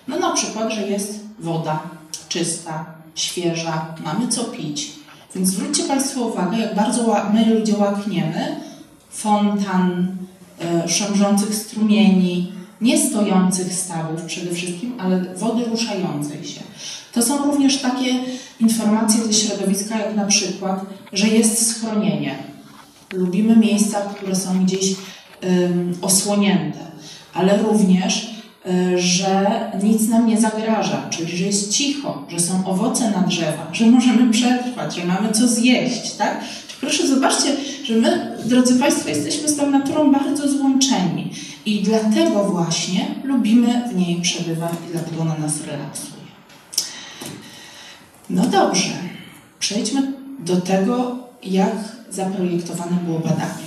No 0.08 0.18
na 0.18 0.32
przykład, 0.32 0.72
że 0.72 0.88
jest 0.88 1.20
woda 1.38 1.82
czysta, 2.28 2.84
świeża, 3.14 3.94
mamy 4.04 4.28
co 4.28 4.44
pić, 4.44 4.92
więc 5.34 5.48
zwróćcie 5.48 5.84
Państwo 5.84 6.20
uwagę, 6.20 6.58
jak 6.58 6.74
bardzo 6.74 7.16
my 7.34 7.54
ludzie 7.54 7.76
łakniemy 7.76 8.56
fontan, 9.10 10.16
e, 10.60 10.88
szemrzących 10.88 11.54
strumieni, 11.54 12.52
nie 12.80 12.98
stojących 12.98 13.72
stawów 13.72 14.22
przede 14.22 14.54
wszystkim, 14.54 14.94
ale 14.98 15.34
wody 15.34 15.64
ruszającej 15.64 16.44
się. 16.44 16.60
To 17.12 17.22
są 17.22 17.44
również 17.44 17.78
takie 17.78 18.14
informacje 18.60 19.24
ze 19.24 19.32
środowiska, 19.32 19.98
jak 19.98 20.16
na 20.16 20.26
przykład, 20.26 20.80
że 21.12 21.28
jest 21.28 21.68
schronienie. 21.68 22.34
Lubimy 23.12 23.56
miejsca, 23.56 24.00
które 24.00 24.34
są 24.34 24.64
gdzieś 24.64 24.96
osłonięte, 26.02 26.78
ale 27.34 27.58
również 27.58 28.33
Y, 28.33 28.33
że 28.96 29.60
nic 29.82 30.08
nam 30.08 30.26
nie 30.26 30.40
zagraża, 30.40 31.06
czyli 31.10 31.36
że 31.36 31.44
jest 31.44 31.72
cicho, 31.72 32.26
że 32.28 32.40
są 32.40 32.66
owoce 32.66 33.10
na 33.10 33.20
drzewach, 33.20 33.68
że 33.72 33.86
możemy 33.86 34.32
przetrwać, 34.32 34.96
że 34.96 35.04
mamy 35.04 35.32
co 35.32 35.48
zjeść, 35.48 36.14
tak? 36.14 36.40
Proszę 36.80 37.08
zobaczcie, 37.08 37.56
że 37.84 37.94
my, 37.94 38.36
drodzy 38.44 38.78
Państwo, 38.78 39.08
jesteśmy 39.08 39.48
z 39.48 39.56
tą 39.56 39.70
naturą 39.70 40.12
bardzo 40.12 40.48
złączeni 40.48 41.30
i 41.66 41.82
dlatego 41.82 42.44
właśnie 42.44 43.06
lubimy 43.24 43.88
w 43.92 43.96
niej 43.96 44.20
przebywać 44.20 44.72
i 44.72 44.92
dlatego 44.92 45.22
ona 45.22 45.38
nas 45.38 45.60
relaksuje. 45.66 46.24
No 48.30 48.46
dobrze, 48.46 48.90
przejdźmy 49.58 50.12
do 50.38 50.60
tego, 50.60 51.16
jak 51.42 51.74
zaprojektowane 52.10 52.96
było 53.06 53.18
badanie. 53.18 53.64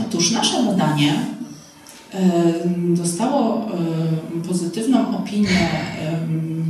Otóż 0.00 0.30
nasze 0.30 0.62
badanie 0.62 1.14
dostało 2.74 3.68
pozytywną 4.48 5.18
opinię 5.18 5.68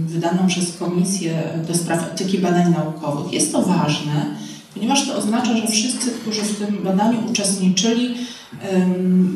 wydaną 0.06 0.46
przez 0.46 0.76
Komisję 0.76 1.42
do 1.68 1.74
Spraw 1.74 2.12
Etyki 2.12 2.38
Badań 2.38 2.72
Naukowych. 2.72 3.32
Jest 3.32 3.52
to 3.52 3.62
ważne, 3.62 4.26
ponieważ 4.74 5.06
to 5.06 5.16
oznacza, 5.16 5.56
że 5.56 5.66
wszyscy, 5.66 6.10
którzy 6.10 6.42
w 6.42 6.58
tym 6.58 6.82
badaniu 6.84 7.18
uczestniczyli, 7.30 8.14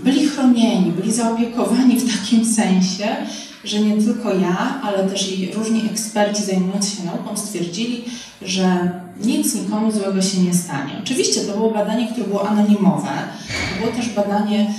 byli 0.04 0.28
chronieni, 0.28 0.92
byli 0.92 1.12
zaopiekowani 1.12 2.00
w 2.00 2.18
takim 2.18 2.44
sensie, 2.44 3.16
że 3.64 3.80
nie 3.80 4.02
tylko 4.02 4.34
ja, 4.34 4.80
ale 4.82 5.08
też 5.08 5.32
i 5.32 5.52
różni 5.52 5.86
eksperci 5.90 6.42
zajmujący 6.42 6.96
się 6.96 7.04
nauką 7.04 7.36
stwierdzili, 7.36 8.04
że 8.42 8.90
nic 9.24 9.54
nikomu 9.54 9.92
złego 9.92 10.22
się 10.22 10.40
nie 10.40 10.54
stanie. 10.54 10.92
Oczywiście 11.02 11.40
to 11.40 11.52
było 11.52 11.70
badanie, 11.70 12.08
które 12.12 12.26
było 12.26 12.48
anonimowe, 12.48 13.12
to 13.48 13.84
było 13.84 13.96
też 13.96 14.08
badanie 14.08 14.74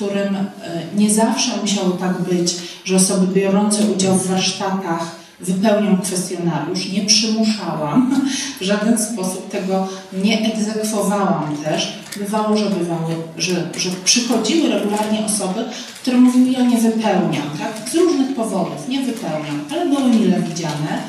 którym 0.00 0.36
e, 0.36 0.46
nie 0.96 1.10
zawsze 1.10 1.56
musiało 1.60 1.90
tak 1.90 2.20
być, 2.20 2.56
że 2.84 2.96
osoby 2.96 3.26
biorące 3.26 3.82
udział 3.96 4.16
w 4.16 4.26
warsztatach 4.26 5.19
wypełnią 5.40 5.98
kwestionariusz. 5.98 6.92
Nie 6.92 7.04
przymuszałam, 7.04 8.20
w 8.60 8.64
żaden 8.64 8.98
sposób 8.98 9.50
tego 9.50 9.88
nie 10.24 10.52
egzekwowałam 10.52 11.56
też. 11.64 11.98
Bywało, 12.16 12.56
że 12.56 12.70
bywały, 12.70 13.14
że, 13.38 13.54
że 13.76 13.90
przychodziły 14.04 14.68
regularnie 14.68 15.24
osoby, 15.26 15.64
które 16.02 16.16
mówiły, 16.16 16.50
ja 16.50 16.62
nie 16.62 16.78
wypełniam, 16.78 17.50
tak? 17.58 17.90
Z 17.90 17.94
różnych 17.94 18.34
powodów, 18.34 18.88
nie 18.88 19.02
wypełniam, 19.02 19.64
ale 19.72 19.88
były 19.88 20.10
mile 20.10 20.42
widziane. 20.42 21.02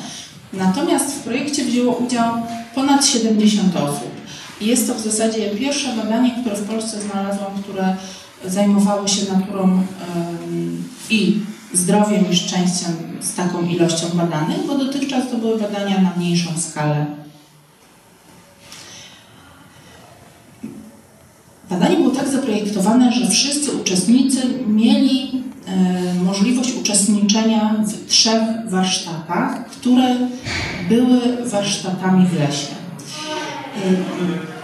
Natomiast 0.52 1.14
w 1.14 1.20
projekcie 1.20 1.64
wzięło 1.64 1.96
udział 1.96 2.34
ponad 2.74 3.06
70 3.06 3.76
osób. 3.76 4.12
Jest 4.60 4.86
to 4.86 4.94
w 4.94 5.00
zasadzie 5.00 5.50
pierwsze 5.50 5.96
badanie, 5.96 6.30
które 6.40 6.56
w 6.56 6.68
Polsce 6.68 7.00
znalazłam, 7.00 7.62
które 7.62 7.96
zajmowało 8.46 9.08
się 9.08 9.32
naturą 9.32 9.82
i 11.10 11.36
zdrowiem 11.72 12.30
i 12.30 12.36
szczęściem 12.36 12.92
z 13.20 13.34
taką 13.34 13.66
ilością 13.66 14.06
badanych, 14.14 14.66
bo 14.66 14.78
dotychczas 14.78 15.30
to 15.30 15.38
były 15.38 15.58
badania 15.58 16.00
na 16.00 16.12
mniejszą 16.16 16.50
skalę. 16.58 17.06
Badanie 21.70 21.96
było 21.96 22.10
tak 22.10 22.28
zaprojektowane, 22.28 23.12
że 23.12 23.30
wszyscy 23.30 23.72
uczestnicy 23.72 24.38
mieli 24.66 25.42
e, 25.66 26.14
możliwość 26.14 26.72
uczestniczenia 26.80 27.74
w 27.86 28.06
trzech 28.06 28.42
warsztatach, 28.66 29.66
które 29.66 30.16
były 30.88 31.20
warsztatami 31.44 32.26
w 32.26 32.32
lesie. 32.38 32.66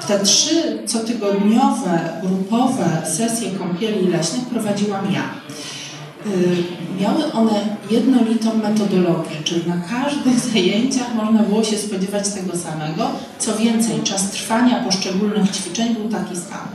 E, 0.03 0.07
te 0.07 0.21
trzy 0.21 0.79
cotygodniowe, 0.87 2.11
grupowe 2.23 3.03
sesje 3.17 3.51
kąpieli 3.51 4.07
leśnych 4.07 4.45
prowadziłam 4.45 5.13
ja. 5.13 5.23
Y, 6.35 7.03
miały 7.03 7.33
one 7.33 7.77
jednolitą 7.91 8.59
metodologię, 8.59 9.37
czyli 9.45 9.63
na 9.67 9.77
każdych 9.77 10.41
zajęciach 10.53 11.15
można 11.15 11.43
było 11.43 11.65
się 11.65 11.79
spodziewać 11.79 12.29
tego 12.29 12.57
samego. 12.57 13.11
Co 13.39 13.57
więcej, 13.57 14.01
czas 14.05 14.31
trwania 14.31 14.85
poszczególnych 14.85 15.51
ćwiczeń 15.51 15.95
był 15.95 16.09
taki 16.09 16.37
sam. 16.37 16.69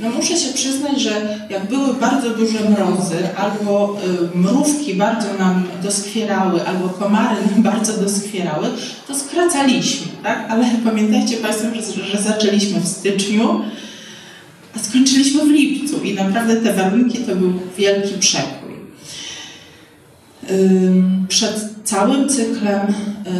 No 0.00 0.10
muszę 0.10 0.36
się 0.36 0.52
przyznać, 0.52 1.00
że 1.00 1.38
jak 1.50 1.68
były 1.68 1.94
bardzo 1.94 2.30
duże 2.30 2.70
mrozy, 2.70 3.36
albo 3.36 3.96
y, 4.34 4.38
mrówki 4.38 4.94
bardzo 4.94 5.26
nam 5.38 5.64
doskwierały, 5.82 6.66
albo 6.66 6.88
komary 6.88 7.36
nam 7.50 7.62
bardzo 7.72 7.92
doskwierały, 7.92 8.68
to 9.08 9.14
skracaliśmy, 9.14 10.06
tak? 10.22 10.50
Ale 10.50 10.64
pamiętajcie 10.88 11.36
Państwo, 11.36 11.66
że, 11.96 12.04
że 12.04 12.22
zaczęliśmy 12.22 12.80
w 12.80 12.88
styczniu, 12.88 13.60
a 14.76 14.78
skończyliśmy 14.78 15.44
w 15.44 15.50
lipcu 15.50 16.02
i 16.02 16.14
naprawdę 16.14 16.56
te 16.56 16.72
warunki 16.72 17.18
to 17.18 17.36
był 17.36 17.52
wielki 17.78 18.18
przekrój 18.18 18.55
przed 21.28 21.76
całym 21.86 22.28
cyklem 22.28 22.94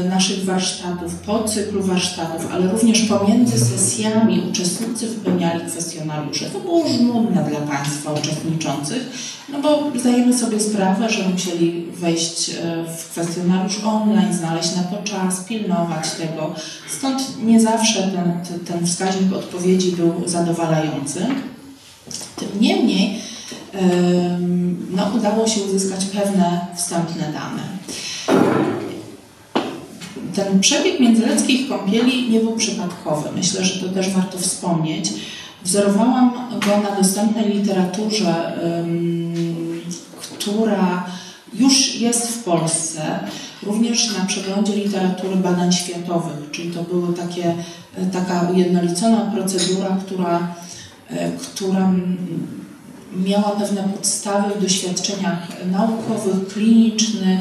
y, 0.04 0.08
naszych 0.08 0.44
warsztatów, 0.44 1.14
po 1.14 1.44
cyklu 1.44 1.82
warsztatów, 1.82 2.48
ale 2.52 2.66
również 2.72 3.02
pomiędzy 3.02 3.58
sesjami 3.58 4.42
uczestnicy 4.50 5.06
wypełniali 5.06 5.66
kwestionariusze. 5.66 6.50
To 6.50 6.60
było 6.60 6.88
żmudne 6.88 7.44
dla 7.50 7.60
Państwa 7.60 8.12
uczestniczących, 8.12 9.10
no 9.52 9.60
bo 9.62 9.92
zdajemy 10.00 10.38
sobie 10.38 10.60
sprawę, 10.60 11.10
że 11.10 11.28
musieli 11.28 11.86
wejść 11.92 12.48
y, 12.48 12.52
w 12.98 13.10
kwestionariusz 13.10 13.84
online, 13.84 14.34
znaleźć 14.34 14.76
na 14.76 14.82
to 14.82 15.02
czas, 15.02 15.44
pilnować 15.44 16.10
tego. 16.10 16.54
Stąd 16.98 17.22
nie 17.44 17.60
zawsze 17.60 18.02
ten, 18.02 18.58
ten 18.64 18.86
wskaźnik 18.86 19.32
odpowiedzi 19.32 19.92
był 19.92 20.22
zadowalający. 20.26 21.26
Tym 22.36 22.48
niemniej, 22.60 23.20
no, 24.90 25.10
udało 25.16 25.46
się 25.46 25.60
uzyskać 25.60 26.04
pewne 26.04 26.66
wstępne 26.76 27.32
dane. 27.32 27.62
Ten 30.34 30.60
przebieg 30.60 31.00
międzyleckich 31.00 31.68
kąpieli 31.68 32.30
nie 32.30 32.40
był 32.40 32.56
przypadkowy. 32.56 33.28
Myślę, 33.36 33.64
że 33.64 33.80
to 33.80 33.94
też 33.94 34.10
warto 34.10 34.38
wspomnieć. 34.38 35.12
Wzorowałam 35.64 36.32
go 36.50 36.90
na 36.90 36.96
dostępnej 36.96 37.52
literaturze, 37.52 38.58
która 40.38 41.04
już 41.54 41.94
jest 41.94 42.28
w 42.28 42.42
Polsce, 42.44 43.18
również 43.62 44.18
na 44.18 44.24
przeglądzie 44.24 44.76
literatury 44.76 45.36
badań 45.36 45.72
światowych, 45.72 46.50
czyli 46.52 46.70
to 46.70 46.82
była 46.82 47.08
takie, 47.12 47.54
taka 48.12 48.40
ujednolicona 48.40 49.20
procedura, 49.34 49.98
która, 50.06 50.54
e, 51.10 51.32
która 51.32 51.92
miała 53.12 53.50
pewne 53.50 53.82
podstawy 53.82 54.54
w 54.54 54.62
doświadczeniach 54.62 55.48
naukowych, 55.72 56.48
klinicznych, 56.48 57.40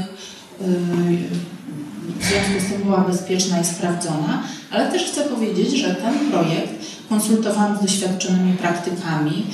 yy, 0.61 0.67
w 2.19 2.25
związku 2.25 2.67
z 2.67 2.71
tym 2.71 2.83
była 2.83 2.97
bezpieczna 3.01 3.61
i 3.61 3.65
sprawdzona, 3.65 4.43
ale 4.71 4.91
też 4.91 5.03
chcę 5.03 5.21
powiedzieć, 5.21 5.77
że 5.77 5.95
ten 5.95 6.31
projekt 6.31 6.85
konsultowałam 7.09 7.77
z 7.77 7.81
doświadczonymi 7.81 8.57
praktykami 8.57 9.45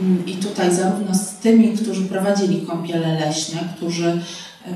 mm, 0.00 0.26
i 0.26 0.34
tutaj 0.34 0.74
zarówno 0.74 1.14
z 1.14 1.28
tymi, 1.28 1.72
którzy 1.72 2.02
prowadzili 2.02 2.66
kąpiele 2.66 3.20
leśne, 3.20 3.58
którzy 3.76 4.20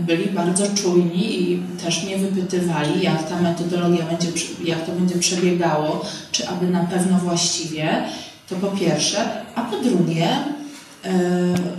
byli 0.00 0.30
bardzo 0.30 0.64
czujni 0.74 1.42
i 1.42 1.62
też 1.84 2.04
mnie 2.04 2.16
wypytywali, 2.16 3.02
jak 3.02 3.28
ta 3.28 3.40
metodologia 3.40 4.06
będzie, 4.06 4.28
jak 4.64 4.86
to 4.86 4.92
będzie 4.92 5.18
przebiegało, 5.18 6.04
czy 6.32 6.48
aby 6.48 6.66
na 6.66 6.84
pewno 6.84 7.18
właściwie, 7.18 8.04
to 8.48 8.54
po 8.54 8.66
pierwsze, 8.66 9.30
a 9.54 9.62
po 9.62 9.76
drugie, 9.76 10.28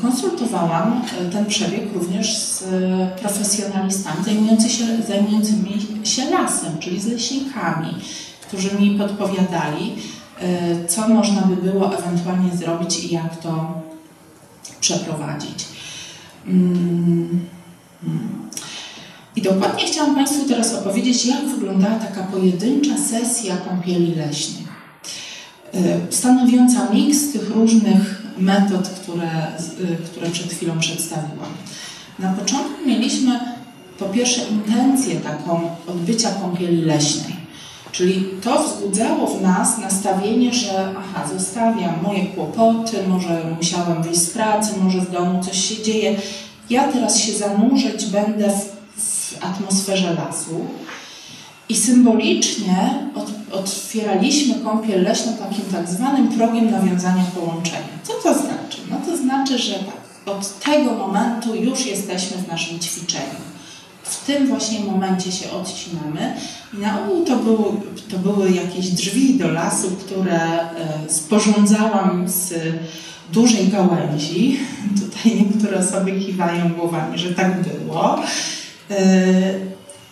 konsultowałam 0.01 1.01
e, 1.21 1.31
ten 1.31 1.45
przebieg 1.45 1.93
również 1.93 2.37
z 2.37 2.63
profesjonalistami 3.21 4.25
zajmujący 4.25 4.69
się, 4.69 4.83
zajmującymi 5.07 5.87
się 6.03 6.29
lasem, 6.29 6.79
czyli 6.79 6.99
z 6.99 7.07
leśnikami, 7.07 7.95
którzy 8.47 8.75
mi 8.79 8.97
podpowiadali, 8.97 9.95
e, 10.41 10.87
co 10.87 11.09
można 11.09 11.41
by 11.41 11.55
było 11.55 11.97
ewentualnie 11.97 12.57
zrobić 12.57 12.99
i 12.99 13.13
jak 13.13 13.37
to 13.37 13.81
przeprowadzić. 14.79 15.65
Mm, 16.47 17.45
mm. 18.03 18.29
I 19.35 19.41
dokładnie 19.41 19.85
chciałam 19.85 20.15
Państwu 20.15 20.47
teraz 20.47 20.73
opowiedzieć, 20.73 21.25
jak 21.25 21.45
wyglądała 21.45 21.95
taka 21.95 22.23
pojedyncza 22.23 22.97
sesja 22.97 23.57
kąpieli 23.57 24.15
leśnych, 24.15 24.67
stanowiąca 26.09 26.89
miks 26.93 27.31
tych 27.31 27.49
różnych 27.49 28.16
metod, 28.39 28.89
które, 28.89 29.47
y, 29.79 29.97
które 30.05 30.29
przed 30.29 30.53
chwilą 30.53 30.79
przedstawiłam. 30.79 31.49
Na 32.19 32.33
początku 32.33 32.85
mieliśmy 32.85 33.39
po 33.99 34.05
pierwsze 34.05 34.41
intencję 34.47 35.15
taką 35.15 35.75
odbycia 35.87 36.29
kąpieli 36.31 36.81
leśnej, 36.81 37.35
czyli 37.91 38.25
to 38.43 38.63
wzbudzało 38.63 39.27
w 39.27 39.41
nas 39.41 39.77
nastawienie, 39.77 40.53
że 40.53 40.93
aha, 40.97 41.27
zostawiam 41.37 42.03
moje 42.03 42.25
kłopoty, 42.25 42.97
może 43.07 43.41
musiałem 43.57 44.03
wyjść 44.03 44.21
z 44.21 44.29
pracy, 44.29 44.71
może 44.83 45.01
w 45.01 45.11
domu 45.11 45.43
coś 45.43 45.63
się 45.69 45.83
dzieje, 45.83 46.15
ja 46.69 46.91
teraz 46.91 47.19
się 47.19 47.33
zanurzyć 47.33 48.05
będę 48.05 48.49
w, 48.49 48.77
w 49.01 49.45
atmosferze 49.45 50.13
lasu. 50.13 50.65
I 51.69 51.75
symbolicznie 51.75 53.09
otwieraliśmy 53.51 54.55
kąpiel 54.55 55.03
leśną 55.03 55.33
takim 55.33 55.65
tak 55.71 55.89
zwanym 55.89 56.27
progiem 56.27 56.71
nawiązania 56.71 57.23
połączenia. 57.35 57.97
Co 58.03 58.13
to 58.13 58.33
znaczy? 58.33 58.77
No 58.91 58.97
to 59.05 59.17
znaczy, 59.17 59.57
że 59.57 59.73
tak, 59.73 60.35
od 60.35 60.59
tego 60.59 60.93
momentu 60.93 61.55
już 61.55 61.85
jesteśmy 61.85 62.37
w 62.37 62.47
naszym 62.47 62.79
ćwiczeniu. 62.79 63.47
W 64.03 64.25
tym 64.25 64.47
właśnie 64.47 64.79
momencie 64.79 65.31
się 65.31 65.51
odcinamy 65.51 66.35
i 66.73 66.77
na 66.77 67.01
ogół 67.01 67.25
to, 67.25 67.35
to 68.11 68.17
były 68.17 68.51
jakieś 68.51 68.89
drzwi 68.89 69.37
do 69.37 69.51
lasu, 69.51 69.87
które 69.91 70.41
e, 70.41 70.69
sporządzałam 71.07 72.29
z 72.29 72.53
dużej 73.33 73.67
gałęzi. 73.67 74.59
Tutaj 75.01 75.45
niektóre 75.45 75.79
osoby 75.79 76.11
kiwają 76.11 76.69
głowami, 76.69 77.17
że 77.17 77.35
tak 77.35 77.61
było. 77.61 78.19
E, 78.91 78.95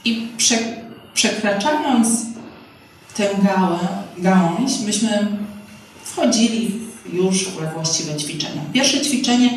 I 0.06 0.28
prze, 0.38 0.58
przekraczając 1.16 2.08
tę 3.14 3.30
gałę, 3.44 3.80
gałąź, 4.18 4.80
myśmy 4.86 5.28
wchodzili 6.04 6.80
już 7.14 7.50
we 7.50 7.72
właściwe 7.72 8.16
ćwiczenia. 8.16 8.62
Pierwsze 8.74 9.02
ćwiczenie 9.02 9.50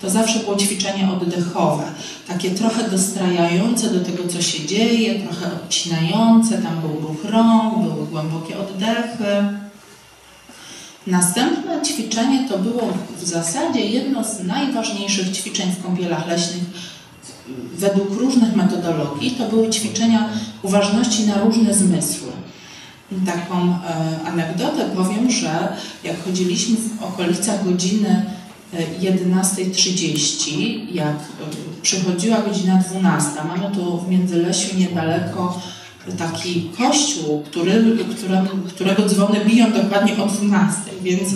to 0.00 0.10
zawsze 0.10 0.38
było 0.38 0.56
ćwiczenie 0.56 1.08
oddechowe, 1.12 1.84
takie 2.28 2.50
trochę 2.50 2.90
dostrajające 2.90 3.90
do 3.90 4.00
tego, 4.00 4.28
co 4.28 4.42
się 4.42 4.66
dzieje, 4.66 5.20
trochę 5.20 5.46
odcinające, 5.52 6.58
tam 6.58 6.80
był 6.80 7.00
ruch 7.00 7.24
rąk, 7.24 7.78
były 7.82 8.06
głębokie 8.06 8.58
oddechy. 8.58 9.44
Następne 11.06 11.82
ćwiczenie 11.82 12.48
to 12.48 12.58
było 12.58 12.82
w 13.18 13.24
zasadzie 13.24 13.80
jedno 13.80 14.24
z 14.24 14.44
najważniejszych 14.44 15.32
ćwiczeń 15.32 15.72
w 15.72 15.82
kąpielach 15.82 16.28
leśnych 16.28 16.64
według 17.74 18.10
różnych 18.10 18.56
metodologii. 18.56 19.30
To 19.30 19.48
były 19.48 19.70
ćwiczenia 19.70 20.28
uważności 20.62 21.26
na 21.26 21.40
różne 21.40 21.74
zmysły 21.74 22.32
taką 23.26 23.54
e, 23.56 24.26
anegdotę 24.26 24.84
powiem, 24.96 25.30
że 25.30 25.76
jak 26.04 26.24
chodziliśmy 26.24 26.76
w 26.76 27.02
okolicach 27.02 27.64
godziny 27.64 28.24
11.30, 29.00 30.50
e, 30.50 30.94
jak 30.94 31.16
e, 31.16 31.20
przychodziła 31.82 32.38
godzina 32.38 32.82
12, 32.90 33.30
mamy 33.48 33.74
tu 33.74 33.98
w 33.98 34.08
Międzylesiu 34.08 34.76
niedaleko 34.76 35.60
taki 36.18 36.70
kościół, 36.78 37.42
który, 37.42 37.96
którego, 38.68 39.08
dzwony 39.08 39.44
biją 39.44 39.72
dokładnie 39.72 40.22
o 40.22 40.26
12, 40.26 40.80
więc 41.02 41.28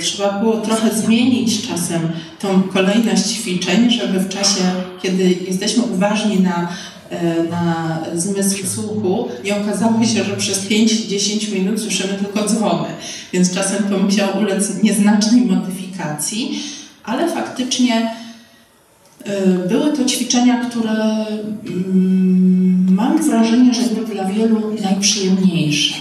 trzeba 0.00 0.40
było 0.40 0.56
trochę 0.56 0.94
zmienić 0.94 1.68
czasem 1.68 2.00
tą 2.38 2.62
kolejność 2.62 3.22
ćwiczeń, 3.22 3.90
żeby 3.90 4.20
w 4.20 4.28
czasie, 4.28 4.62
kiedy 5.02 5.36
jesteśmy 5.48 5.82
uważni 5.82 6.40
na 6.40 6.68
E, 7.12 7.42
na 7.50 7.98
zmysł 8.14 8.66
słuchu 8.66 9.28
i 9.44 9.52
okazało 9.52 10.04
się, 10.04 10.24
że 10.24 10.36
przez 10.36 10.66
5-10 10.66 11.52
minut 11.52 11.80
słyszymy 11.80 12.14
tylko 12.14 12.48
dzwony, 12.48 12.88
więc 13.32 13.54
czasem 13.54 13.82
to 13.82 13.98
musiało 13.98 14.40
ulec 14.40 14.82
nieznacznej 14.82 15.40
modyfikacji, 15.40 16.62
ale 17.04 17.28
faktycznie 17.28 18.16
Y, 19.28 19.68
były 19.68 19.92
to 19.92 20.04
ćwiczenia, 20.04 20.64
które 20.64 21.26
mm, 21.66 22.86
mam 22.94 23.22
wrażenie, 23.22 23.74
że 23.74 23.82
były 23.82 24.06
dla 24.06 24.24
wielu 24.24 24.76
najprzyjemniejsze. 24.82 25.94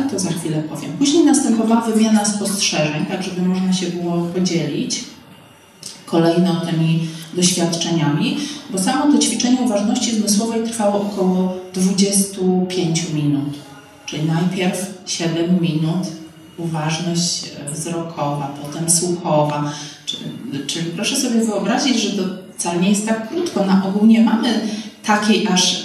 Ale 0.00 0.10
to 0.10 0.18
za 0.18 0.30
chwilę 0.30 0.62
powiem. 0.62 0.92
Później 0.98 1.24
następowała 1.24 1.80
wymiana 1.80 2.24
spostrzeżeń, 2.24 3.06
tak 3.06 3.22
żeby 3.22 3.42
można 3.42 3.72
się 3.72 3.86
było 3.86 4.22
podzielić 4.22 5.04
kolejno 6.06 6.60
tymi 6.60 7.08
doświadczeniami, 7.34 8.36
bo 8.70 8.78
samo 8.78 9.12
to 9.12 9.18
ćwiczenie 9.18 9.60
uważności 9.60 10.14
zmysłowej 10.14 10.64
trwało 10.64 11.00
około 11.00 11.56
25 11.74 13.10
minut. 13.12 13.54
Czyli 14.06 14.22
najpierw 14.24 15.02
7 15.06 15.60
minut 15.60 16.06
uważność 16.58 17.44
e, 17.44 17.70
wzrokowa, 17.70 18.54
potem 18.62 18.90
słuchowa. 18.90 19.72
Czyli, 20.06 20.24
czyli 20.66 20.90
proszę 20.90 21.16
sobie 21.16 21.44
wyobrazić, 21.44 22.00
że 22.00 22.10
to 22.10 22.22
wcale 22.58 22.80
nie 22.80 22.90
jest 22.90 23.06
tak 23.06 23.28
krótko. 23.28 23.66
Na 23.66 23.86
ogół 23.86 24.06
nie 24.06 24.20
mamy 24.20 24.60
takiej 25.04 25.48
aż 25.48 25.84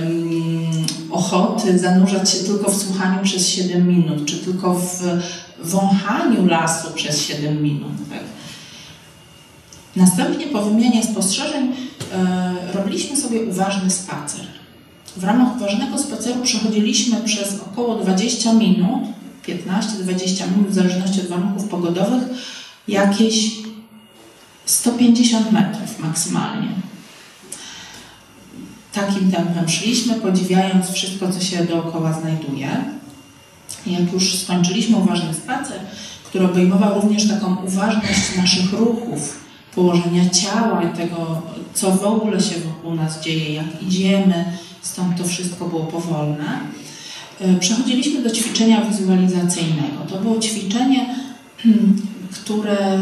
um, 0.00 0.86
ochoty 1.12 1.78
zanurzać 1.78 2.30
się 2.30 2.38
tylko 2.38 2.70
w 2.70 2.82
słuchaniu 2.82 3.22
przez 3.22 3.48
7 3.48 3.88
minut, 3.88 4.24
czy 4.24 4.36
tylko 4.36 4.74
w 4.74 5.00
wąchaniu 5.62 6.46
lasu 6.46 6.88
przez 6.94 7.22
7 7.22 7.62
minut. 7.62 7.92
Tak? 8.10 8.24
Następnie 9.96 10.46
po 10.46 10.62
wymianie 10.62 11.02
spostrzeżeń 11.02 11.72
e, 12.12 12.54
robiliśmy 12.74 13.16
sobie 13.16 13.40
uważny 13.42 13.90
spacer. 13.90 14.46
W 15.16 15.24
ramach 15.24 15.56
uważnego 15.56 15.98
spaceru 15.98 16.40
przechodziliśmy 16.42 17.20
przez 17.20 17.60
około 17.60 17.94
20 17.94 18.52
minut, 18.52 19.02
15-20 19.46 20.50
minut, 20.56 20.70
w 20.70 20.74
zależności 20.74 21.20
od 21.20 21.26
warunków 21.26 21.68
pogodowych, 21.68 22.22
jakieś 22.88 23.50
150 24.66 25.52
metrów 25.52 25.98
maksymalnie. 25.98 26.68
Takim 28.92 29.30
tempem 29.32 29.68
szliśmy, 29.68 30.14
podziwiając 30.14 30.90
wszystko, 30.90 31.32
co 31.32 31.40
się 31.40 31.64
dookoła 31.64 32.12
znajduje. 32.12 32.68
Jak 33.86 34.12
już 34.12 34.38
skończyliśmy 34.38 34.96
uważny 34.96 35.34
spacer, 35.34 35.80
który 36.24 36.44
obejmował 36.44 37.00
również 37.00 37.28
taką 37.28 37.56
uważność 37.56 38.36
naszych 38.36 38.72
ruchów, 38.72 39.40
położenia 39.74 40.30
ciała 40.30 40.82
i 40.82 40.96
tego, 40.96 41.42
co 41.74 41.90
w 41.90 42.04
ogóle 42.04 42.40
się 42.40 42.54
wokół 42.60 42.94
nas 42.94 43.20
dzieje, 43.20 43.54
jak 43.54 43.82
idziemy, 43.82 44.44
stąd 44.82 45.18
to 45.18 45.24
wszystko 45.24 45.68
było 45.68 45.84
powolne. 45.84 46.60
E, 47.40 47.54
przechodziliśmy 47.54 48.22
do 48.22 48.30
ćwiczenia 48.30 48.84
wizualizacyjnego. 48.84 50.04
To 50.08 50.18
było 50.18 50.38
ćwiczenie, 50.38 51.14
które 52.32 53.00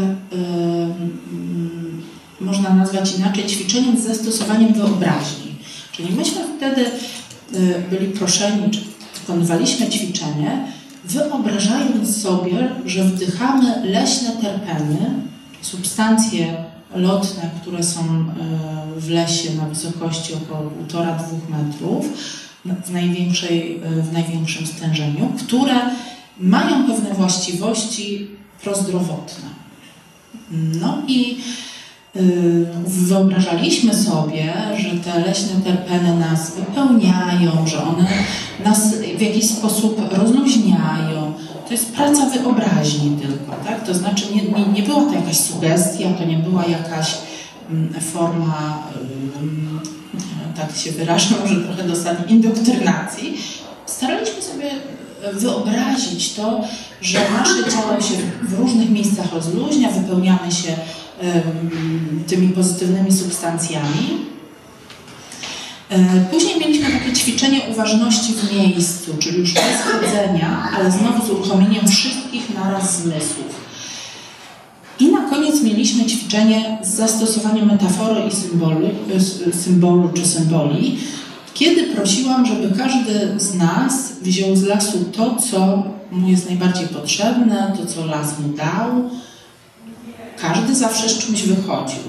można 2.41 2.73
nazwać 2.73 3.15
inaczej 3.15 3.45
ćwiczeniem 3.45 3.97
z 3.97 4.03
zastosowaniem 4.03 4.73
wyobraźni. 4.73 5.50
Czyli 5.91 6.13
myśmy 6.13 6.41
wtedy 6.57 6.85
e, 6.85 7.79
byli 7.89 8.07
proszeni, 8.07 8.71
czy 8.71 8.79
wykonywaliśmy 9.19 9.89
ćwiczenie, 9.89 10.67
wyobrażając 11.05 12.21
sobie, 12.21 12.69
że 12.85 13.03
wdychamy 13.03 13.81
leśne 13.85 14.31
terpeny, 14.31 14.97
substancje 15.61 16.63
lotne, 16.95 17.49
które 17.61 17.83
są 17.83 18.01
e, 18.01 18.99
w 18.99 19.09
lesie 19.09 19.55
na 19.55 19.65
wysokości 19.65 20.33
około 20.33 20.71
1,5-2 20.87 21.17
metrów, 21.49 22.05
w, 22.85 22.91
największej, 22.91 23.81
e, 23.83 24.01
w 24.01 24.13
największym 24.13 24.67
stężeniu, 24.67 25.33
które 25.37 25.75
mają 26.39 26.87
pewne 26.87 27.13
właściwości 27.13 28.27
prozdrowotne. 28.63 29.49
No 30.51 31.01
i 31.07 31.37
y, 31.37 31.70
wyobrażaliśmy 32.85 33.93
sobie, 33.93 34.53
że 34.77 35.11
te 35.11 35.19
leśne 35.19 35.61
terpeny 35.63 36.17
nas 36.17 36.55
wypełniają, 36.55 37.67
że 37.67 37.83
one 37.83 38.07
nas 38.65 38.95
w 39.17 39.21
jakiś 39.21 39.49
sposób 39.49 40.01
rozluźniają, 40.11 41.33
to 41.67 41.73
jest 41.73 41.93
praca 41.93 42.25
wyobraźni 42.29 43.17
tylko, 43.21 43.55
tak? 43.65 43.85
To 43.85 43.93
znaczy 43.93 44.25
nie, 44.35 44.41
nie, 44.41 44.65
nie 44.73 44.83
była 44.83 45.03
to 45.03 45.13
jakaś 45.13 45.39
sugestia, 45.39 46.13
to 46.13 46.25
nie 46.25 46.37
była 46.37 46.65
jakaś 46.65 47.17
forma, 48.13 48.83
tak 50.57 50.77
się 50.77 50.91
wyrażę, 50.91 51.35
może 51.41 51.55
trochę 51.61 51.83
dosadnie, 51.83 52.35
indoktrynacji. 52.35 53.37
Staraliśmy 53.85 54.41
sobie 54.41 54.71
wyobrazić 55.33 56.33
to, 56.33 56.61
że 57.01 57.19
nasze 57.37 57.71
ciało 57.71 58.01
się 58.01 58.13
w 58.43 58.59
różnych 58.59 58.89
miejscach 58.89 59.33
rozluźnia, 59.33 59.91
wypełniamy 59.91 60.51
się 60.51 60.75
tymi 62.27 62.49
pozytywnymi 62.49 63.11
substancjami 63.11 64.31
E, 65.91 66.25
później 66.31 66.59
mieliśmy 66.59 66.89
takie 66.89 67.13
ćwiczenie 67.13 67.61
uważności 67.71 68.33
w 68.33 68.53
miejscu, 68.53 69.11
czyli 69.19 69.39
już 69.39 69.53
bez 69.53 69.81
chodzenia, 69.91 70.69
ale 70.77 70.91
znowu 70.91 71.27
z 71.27 71.29
uruchomieniem 71.29 71.87
wszystkich 71.87 72.55
naraz 72.55 73.01
zmysłów. 73.01 73.61
I 74.99 75.11
na 75.11 75.21
koniec 75.29 75.61
mieliśmy 75.61 76.05
ćwiczenie 76.05 76.77
z 76.83 76.89
zastosowaniem 76.89 77.67
metafory 77.67 78.21
i 78.27 78.35
symbolu, 78.35 78.89
e, 79.47 79.53
symbolu 79.53 80.09
czy 80.13 80.27
symboli, 80.27 80.97
kiedy 81.53 81.83
prosiłam, 81.83 82.45
żeby 82.45 82.77
każdy 82.77 83.39
z 83.39 83.55
nas 83.55 84.13
wziął 84.21 84.55
z 84.55 84.63
lasu 84.63 85.05
to, 85.17 85.35
co 85.35 85.83
mu 86.11 86.29
jest 86.29 86.49
najbardziej 86.49 86.87
potrzebne, 86.87 87.73
to, 87.77 87.85
co 87.85 88.05
las 88.05 88.39
mu 88.39 88.49
dał. 88.57 89.09
Każdy 90.41 90.75
zawsze 90.75 91.09
z 91.09 91.17
czymś 91.17 91.41
wychodził 91.41 91.99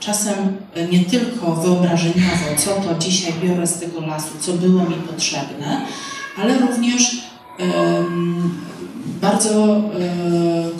czasem 0.00 0.56
e, 0.74 0.88
nie 0.88 1.04
tylko 1.04 1.54
wyobrażeniowo, 1.54 2.46
co 2.56 2.70
to 2.70 2.98
dzisiaj 2.98 3.32
biorę 3.42 3.66
z 3.66 3.80
tego 3.80 4.00
lasu, 4.00 4.28
co 4.40 4.52
było 4.52 4.82
mi 4.82 4.94
potrzebne, 4.94 5.86
ale 6.42 6.58
również 6.58 7.30
bardzo 9.20 9.62
um, 9.62 9.90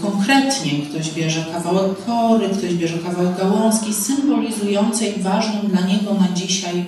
konkretnie 0.03 0.73
ktoś 0.73 1.11
bierze 1.11 1.45
kawałek 1.53 2.05
kory, 2.07 2.49
ktoś 2.49 2.75
bierze 2.75 2.99
kawałek 2.99 3.37
gałązki 3.37 3.95
symbolizującej 3.95 5.15
ważną 5.19 5.61
dla 5.61 5.81
niego 5.81 6.15
na 6.15 6.29
dzisiaj 6.35 6.85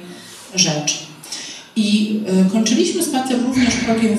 rzecz. 0.55 1.12
I 1.77 2.21
y, 2.47 2.51
kończyliśmy 2.51 3.03
spacer 3.03 3.43
również 3.43 3.77
krokiem, 3.77 4.13
y, 4.13 4.19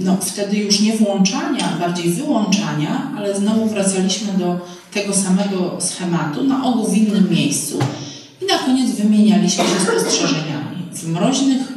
no, 0.00 0.16
wtedy 0.20 0.56
już 0.56 0.80
nie 0.80 0.96
włączania, 0.96 1.76
bardziej 1.80 2.10
wyłączania, 2.10 3.12
ale 3.16 3.36
znowu 3.36 3.66
wracaliśmy 3.66 4.32
do 4.32 4.60
tego 4.92 5.14
samego 5.14 5.76
schematu, 5.80 6.44
na 6.44 6.64
ogół 6.64 6.86
w 6.88 6.96
innym 6.96 7.30
miejscu. 7.30 7.78
I 8.42 8.46
na 8.46 8.58
koniec 8.58 8.90
wymienialiśmy 8.90 9.64
się 9.64 9.80
spostrzeżeniami. 9.80 10.76
W 10.92 11.08
mroźnych 11.08 11.72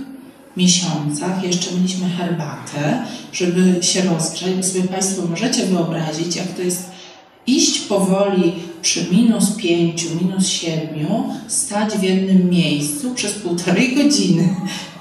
miesiącach 0.57 1.43
jeszcze 1.43 1.75
mieliśmy 1.75 2.09
herbatę, 2.09 3.03
żeby 3.33 3.83
się 3.83 4.01
rozgrzać, 4.01 4.53
bo 4.53 4.63
sobie 4.63 4.83
Państwo 4.83 5.21
możecie 5.29 5.65
wyobrazić, 5.65 6.35
jak 6.35 6.47
to 6.47 6.61
jest 6.61 6.98
iść 7.47 7.79
powoli 7.79 8.53
przy 8.81 9.07
minus 9.11 9.51
pięciu, 9.51 10.07
minus 10.21 10.47
siedmiu, 10.47 11.33
stać 11.47 11.93
w 11.93 12.03
jednym 12.03 12.49
miejscu 12.49 13.13
przez 13.13 13.33
półtorej 13.33 13.95
godziny. 14.03 14.55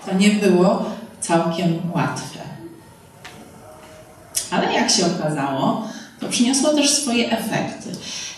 To 0.07 0.14
nie 0.14 0.31
było 0.31 0.85
całkiem 1.20 1.79
łatwe. 1.94 2.38
Ale 4.51 4.72
jak 4.72 4.90
się 4.90 5.07
okazało, 5.07 5.88
to 6.20 6.29
przyniosło 6.29 6.74
też 6.74 6.90
swoje 6.90 7.31
efekty. 7.31 7.90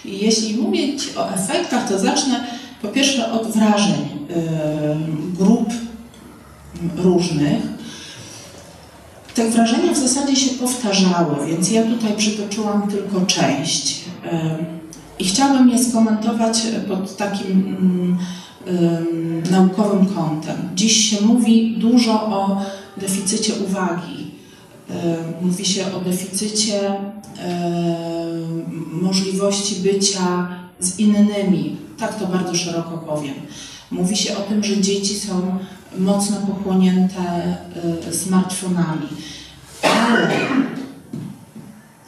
I 0.05 0.19
jeśli 0.19 0.57
mówić 0.57 1.09
o 1.17 1.35
efektach, 1.35 1.89
to 1.89 1.99
zacznę 1.99 2.45
po 2.83 2.89
pierwsze 2.89 3.33
od 3.33 3.47
wrażeń 3.47 4.09
yy, 4.29 4.37
grup 5.39 5.69
różnych. 6.97 7.63
Te 9.41 9.51
wrażenia 9.51 9.93
w 9.93 9.99
zasadzie 9.99 10.37
się 10.37 10.51
powtarzały, 10.51 11.47
więc 11.47 11.71
ja 11.71 11.83
tutaj 11.83 12.17
przytoczyłam 12.17 12.91
tylko 12.91 13.27
część. 13.27 14.01
I 15.19 15.25
chciałabym 15.25 15.69
je 15.69 15.85
skomentować 15.85 16.63
pod 16.89 17.17
takim 17.17 18.19
yy, 18.67 18.73
naukowym 19.51 20.07
kątem. 20.07 20.57
Dziś 20.75 21.11
się 21.11 21.27
mówi 21.27 21.77
dużo 21.79 22.13
o 22.13 22.63
deficycie 22.97 23.53
uwagi. 23.69 24.31
Mówi 25.43 25.65
się 25.65 25.85
o 25.95 26.01
deficycie 26.01 26.81
możliwości 28.93 29.75
bycia 29.75 30.49
z 30.81 30.99
innymi. 30.99 31.77
Tak 31.99 32.19
to 32.19 32.27
bardzo 32.27 32.55
szeroko 32.55 32.99
powiem. 32.99 33.35
Mówi 33.91 34.17
się 34.17 34.37
o 34.37 34.41
tym, 34.41 34.65
że 34.65 34.81
dzieci 34.81 35.15
są 35.15 35.59
mocno 35.99 36.37
pochłonięte 36.37 37.19
e, 38.09 38.13
smartfonami. 38.13 39.09
Ale 39.83 40.31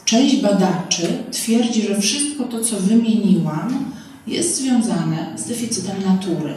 część 0.04 0.42
badaczy 0.42 1.22
twierdzi, 1.30 1.82
że 1.88 2.00
wszystko 2.00 2.44
to, 2.44 2.60
co 2.60 2.76
wymieniłam, 2.76 3.92
jest 4.26 4.56
związane 4.56 5.32
z 5.36 5.44
deficytem 5.44 5.96
natury. 6.06 6.54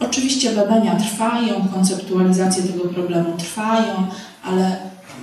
Oczywiście 0.00 0.50
badania 0.50 0.96
trwają, 0.96 1.68
konceptualizacje 1.74 2.62
tego 2.62 2.84
problemu 2.84 3.36
trwają, 3.36 4.06
ale 4.44 4.76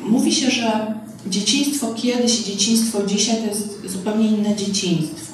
mówi 0.03 0.36
się, 0.36 0.51
że 0.51 0.93
dzieciństwo 1.27 1.93
kiedyś 1.93 2.39
i 2.39 2.43
dzieciństwo 2.43 2.99
dzisiaj 3.07 3.38
to 3.38 3.47
jest 3.47 3.91
zupełnie 3.91 4.27
inne 4.27 4.55
dzieciństwo. 4.55 5.26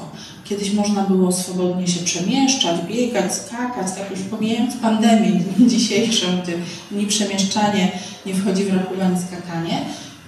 Kiedyś 0.54 0.74
można 0.74 1.02
było 1.02 1.32
swobodnie 1.32 1.88
się 1.88 2.06
przemieszczać, 2.06 2.82
biegać, 2.88 3.34
skakać, 3.34 3.88
tak 3.98 4.12
już 4.12 4.20
pomijając 4.20 4.76
pandemię 4.76 5.40
dzisiejszą, 5.60 6.28
gdy 6.44 6.54
ni 6.92 7.08
przemieszczanie 7.08 7.92
nie 8.26 8.34
wchodzi 8.34 8.64
w 8.64 8.74
rachubę, 8.74 9.10
skakanie, 9.28 9.82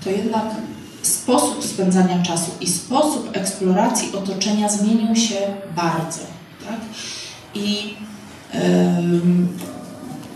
to 0.04 0.10
jednak 0.10 0.46
sposób 1.02 1.64
spędzania 1.64 2.24
czasu 2.24 2.52
i 2.62 2.68
sposób 2.68 3.30
eksploracji 3.34 4.16
otoczenia 4.16 4.70
zmienił 4.70 5.16
się 5.16 5.36
bardzo. 5.76 6.22
Tak? 6.68 6.80
I 7.54 7.96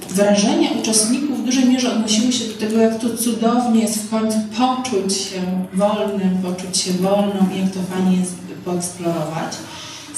wrażenia 0.10 0.70
uczestników 0.82 1.40
w 1.40 1.46
dużej 1.46 1.66
mierze 1.66 1.94
odnosiły 1.94 2.32
się 2.32 2.46
do 2.46 2.54
tego, 2.54 2.78
jak 2.78 3.00
to 3.00 3.18
cudownie 3.18 3.82
jest 3.82 3.98
w 3.98 4.10
końcu 4.10 4.38
poczuć 4.58 5.14
się 5.14 5.68
wolnym, 5.74 6.38
poczuć 6.44 6.78
się 6.78 6.92
wolną 6.92 7.48
i 7.56 7.60
jak 7.60 7.72
to 7.72 7.80
fajnie 7.94 8.18
jest 8.18 8.36
poeksplorować. 8.66 9.54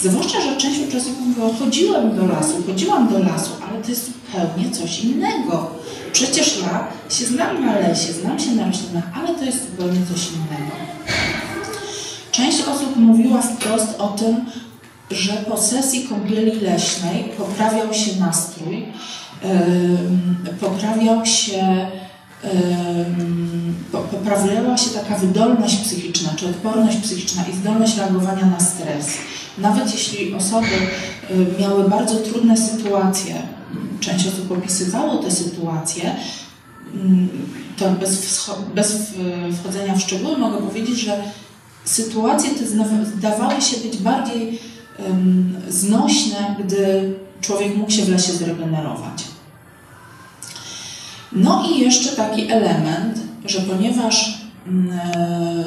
Zwłaszcza, 0.02 0.42
że 0.42 0.58
część 0.58 0.80
uczestników 0.80 1.28
mówiła, 1.28 1.50
chodziłem 1.60 2.16
do 2.16 2.28
lasu, 2.28 2.64
chodziłam 2.68 3.10
do 3.10 3.20
lasu, 3.20 3.52
ale 3.70 3.84
to 3.84 3.90
jest 3.90 4.06
zupełnie 4.06 4.72
coś 4.72 5.04
innego. 5.04 5.72
Przecież 6.14 6.58
ja 6.58 6.88
się 7.10 7.26
znam 7.26 7.66
na 7.66 7.80
lesie, 7.80 8.14
znam 8.14 8.40
się 8.40 8.52
na 8.52 8.68
roślinach, 8.68 9.04
ale 9.16 9.36
to 9.36 9.46
jest 9.46 9.72
zupełnie 9.72 10.00
coś 10.14 10.28
innego. 10.28 10.72
Część 12.32 12.62
osób 12.62 12.96
mówiła 12.96 13.42
wprost 13.42 13.96
o 14.00 14.08
tym, 14.08 14.46
że 15.12 15.34
po 15.34 15.58
sesji 15.58 16.08
kąpieli 16.08 16.60
leśnej 16.60 17.24
poprawiał 17.38 17.94
się 17.94 18.20
nastrój, 18.20 18.86
poprawiał 20.60 21.26
się, 21.26 21.88
poprawiała 23.92 24.78
się 24.78 24.90
taka 24.90 25.16
wydolność 25.16 25.78
psychiczna, 25.78 26.30
czy 26.36 26.48
odporność 26.48 26.98
psychiczna 26.98 27.44
i 27.54 27.56
zdolność 27.56 27.98
reagowania 27.98 28.46
na 28.46 28.60
stres. 28.60 29.08
Nawet 29.58 29.94
jeśli 29.94 30.34
osoby 30.34 30.68
miały 31.60 31.90
bardzo 31.90 32.16
trudne 32.16 32.58
sytuacje, 32.58 33.36
część 34.00 34.28
osób 34.28 34.52
opisywało 34.52 35.24
te 35.24 35.32
sytuacje, 35.32 36.16
to 37.78 37.92
bez, 37.92 38.50
bez 38.76 39.14
wchodzenia 39.60 39.96
w 39.96 40.02
szczegóły 40.02 40.38
mogę 40.38 40.58
powiedzieć, 40.58 41.00
że 41.00 41.24
sytuacje 41.86 42.50
te 42.50 42.68
zdawały 43.18 43.62
się 43.62 43.78
być 43.78 43.98
bardziej 43.98 44.60
znośne, 45.70 46.56
gdy 46.66 47.14
człowiek 47.42 47.78
mógł 47.78 47.92
się 47.92 48.06
w 48.06 48.10
lesie 48.10 48.34
zregenerować. 48.34 49.24
No 51.32 51.68
i 51.70 51.80
jeszcze 51.80 52.10
taki 52.16 52.52
element, 52.52 53.20
że 53.46 53.62
ponieważ 53.62 54.42
mm, 54.68 55.00
e, 55.00 55.66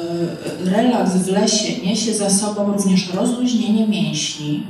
relaks 0.65 1.11
w 1.11 1.27
lesie 1.27 1.81
niesie 1.81 2.13
za 2.13 2.29
sobą 2.29 2.71
również 2.71 3.13
rozluźnienie 3.13 3.87
mięśni, 3.87 4.63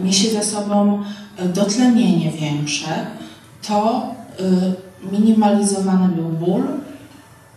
niesie 0.00 0.30
za 0.30 0.42
sobą 0.42 1.02
e, 1.36 1.48
dotlenienie 1.48 2.30
większe, 2.30 3.06
to 3.68 4.06
e, 4.40 5.12
minimalizowany 5.12 6.08
był 6.08 6.28
ból 6.28 6.62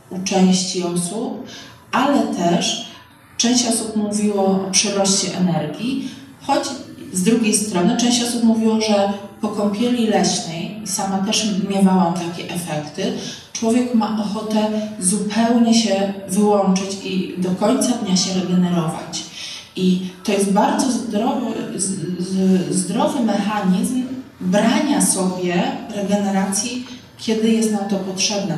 u 0.09 0.19
części 0.23 0.83
osób, 0.83 1.47
ale 1.91 2.21
też 2.21 2.91
część 3.37 3.67
osób 3.67 3.95
mówiło 3.95 4.45
o 4.45 4.71
przyroście 4.71 5.37
energii, 5.37 6.11
choć 6.41 6.63
z 7.13 7.23
drugiej 7.23 7.53
strony 7.53 7.97
część 7.97 8.23
osób 8.23 8.43
mówiło, 8.43 8.81
że 8.81 9.13
po 9.41 9.47
kąpieli 9.47 10.07
leśnej, 10.07 10.81
i 10.83 10.87
sama 10.87 11.17
też 11.17 11.47
miewałam 11.69 12.13
takie 12.13 12.53
efekty, 12.53 13.13
człowiek 13.53 13.95
ma 13.95 14.21
ochotę 14.21 14.71
zupełnie 14.99 15.73
się 15.73 16.13
wyłączyć 16.29 16.97
i 17.03 17.33
do 17.37 17.49
końca 17.49 17.89
dnia 17.91 18.17
się 18.17 18.33
regenerować. 18.33 19.23
I 19.75 20.01
to 20.23 20.31
jest 20.31 20.51
bardzo 20.51 20.91
zdrowy, 20.91 21.45
zdrowy 22.69 23.23
mechanizm 23.23 24.03
brania 24.41 25.01
sobie 25.01 25.63
regeneracji, 25.95 26.85
kiedy 27.17 27.49
jest 27.49 27.71
nam 27.71 27.89
to 27.89 27.95
potrzebne. 27.95 28.57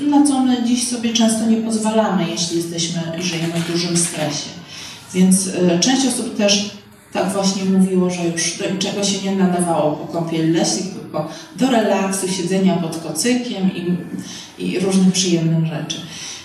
Na 0.00 0.26
co 0.26 0.40
my 0.40 0.62
dziś 0.62 0.88
sobie 0.88 1.12
często 1.12 1.46
nie 1.46 1.56
pozwalamy, 1.56 2.30
jeśli 2.30 2.56
jesteśmy 2.56 3.02
żyjemy 3.18 3.52
w 3.54 3.72
dużym 3.72 3.96
stresie. 3.96 4.59
Więc 5.14 5.46
y, 5.46 5.78
część 5.80 6.06
osób 6.06 6.36
też 6.36 6.70
tak 7.12 7.32
właśnie 7.32 7.64
mówiło, 7.64 8.10
że 8.10 8.24
już 8.24 8.58
do 8.58 8.70
niczego 8.70 9.04
się 9.04 9.30
nie 9.30 9.36
nadawało 9.36 9.92
po 9.92 10.12
kąpieli 10.12 10.52
leśnych, 10.52 10.88
tylko 10.88 11.28
do 11.56 11.70
relaksu, 11.70 12.28
siedzenia 12.28 12.76
pod 12.76 12.96
kocykiem 12.96 13.70
i, 13.74 13.96
i 14.64 14.80
różnych 14.80 15.12
przyjemnych 15.12 15.66
rzeczy. 15.66 15.96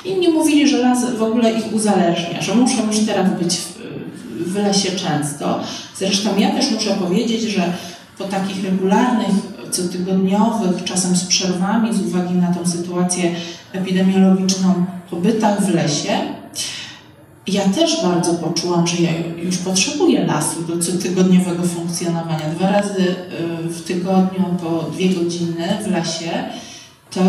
Inni 0.06 0.30
mówili, 0.30 0.68
że 0.68 0.78
las 0.78 1.16
w 1.16 1.24
ogóle 1.24 1.52
ich 1.52 1.74
uzależnia, 1.74 2.42
że 2.42 2.56
muszą 2.56 2.88
już 2.88 3.00
teraz 3.00 3.40
być 3.40 3.56
w, 3.56 4.54
w 4.54 4.56
lesie 4.56 4.92
często. 4.92 5.60
Zresztą 5.98 6.38
ja 6.38 6.52
też 6.52 6.72
muszę 6.72 6.90
powiedzieć, 6.92 7.42
że 7.42 7.74
po 8.18 8.24
takich 8.24 8.64
regularnych, 8.64 9.36
cotygodniowych, 9.72 10.84
czasem 10.84 11.16
z 11.16 11.26
przerwami, 11.26 11.94
z 11.94 12.02
uwagi 12.02 12.34
na 12.34 12.54
tą 12.54 12.70
sytuację 12.70 13.36
epidemiologiczną, 13.74 14.86
pobytach 15.10 15.66
w 15.66 15.74
lesie, 15.74 16.20
ja 17.48 17.70
też 17.70 18.04
bardzo 18.04 18.34
poczułam, 18.34 18.88
że 18.88 19.04
ja 19.04 19.12
już 19.44 19.58
potrzebuję 19.58 20.26
lasu 20.26 20.62
do 20.62 20.86
cotygodniowego 20.86 21.64
funkcjonowania. 21.64 22.50
Dwa 22.56 22.72
razy 22.72 23.02
y, 23.02 23.70
w 23.70 23.84
tygodniu 23.84 24.46
po 24.64 24.92
dwie 24.92 25.10
godziny 25.10 25.78
w 25.84 25.92
lesie, 25.92 26.44
to 27.12 27.22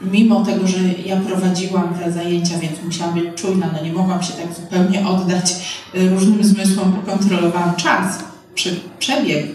mimo 0.00 0.44
tego, 0.44 0.66
że 0.66 0.78
ja 1.06 1.16
prowadziłam 1.16 1.94
te 1.94 2.12
zajęcia, 2.12 2.58
więc 2.58 2.82
musiałam 2.84 3.14
być 3.14 3.24
czujna, 3.34 3.70
no 3.76 3.84
nie 3.84 3.92
mogłam 3.92 4.22
się 4.22 4.32
tak 4.32 4.54
zupełnie 4.54 5.08
oddać 5.08 5.52
y, 5.94 6.08
różnym 6.08 6.44
zmysłom, 6.44 6.92
bo 6.92 7.12
kontrolowałam 7.12 7.76
czas, 7.76 8.18
przebieg, 8.98 9.46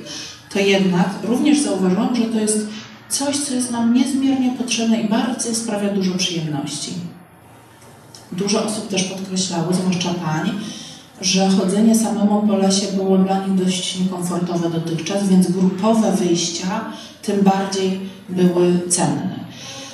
to 0.53 0.59
jednak 0.59 1.09
również 1.23 1.61
zauważyłam, 1.61 2.15
że 2.15 2.21
to 2.21 2.39
jest 2.39 2.67
coś, 3.09 3.37
co 3.37 3.53
jest 3.53 3.71
nam 3.71 3.93
niezmiernie 3.93 4.53
potrzebne 4.57 5.01
i 5.01 5.09
bardzo 5.09 5.55
sprawia 5.55 5.89
dużo 5.89 6.13
przyjemności. 6.17 6.93
Dużo 8.31 8.65
osób 8.65 8.87
też 8.87 9.03
podkreślało, 9.03 9.73
zwłaszcza 9.73 10.13
pań, 10.13 10.51
że 11.21 11.49
chodzenie 11.49 11.95
samemu 11.95 12.47
po 12.47 12.57
lesie 12.57 12.87
było 12.95 13.17
dla 13.17 13.47
nich 13.47 13.65
dość 13.65 13.99
niekomfortowe 13.99 14.69
dotychczas, 14.69 15.27
więc 15.27 15.51
grupowe 15.51 16.11
wyjścia 16.11 16.85
tym 17.21 17.41
bardziej 17.41 17.99
były 18.29 18.79
cenne. 18.89 19.45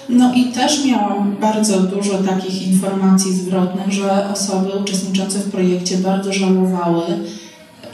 No 0.10 0.34
i 0.34 0.46
też 0.46 0.86
miałam 0.86 1.36
bardzo 1.41 1.80
dużo 1.80 2.17
takich 2.17 2.67
informacji 2.67 3.34
zwrotnych, 3.34 3.91
że 3.91 4.30
osoby 4.34 4.70
uczestniczące 4.70 5.39
w 5.39 5.52
projekcie 5.52 5.98
bardzo 5.98 6.34
żałowały, 6.34 7.04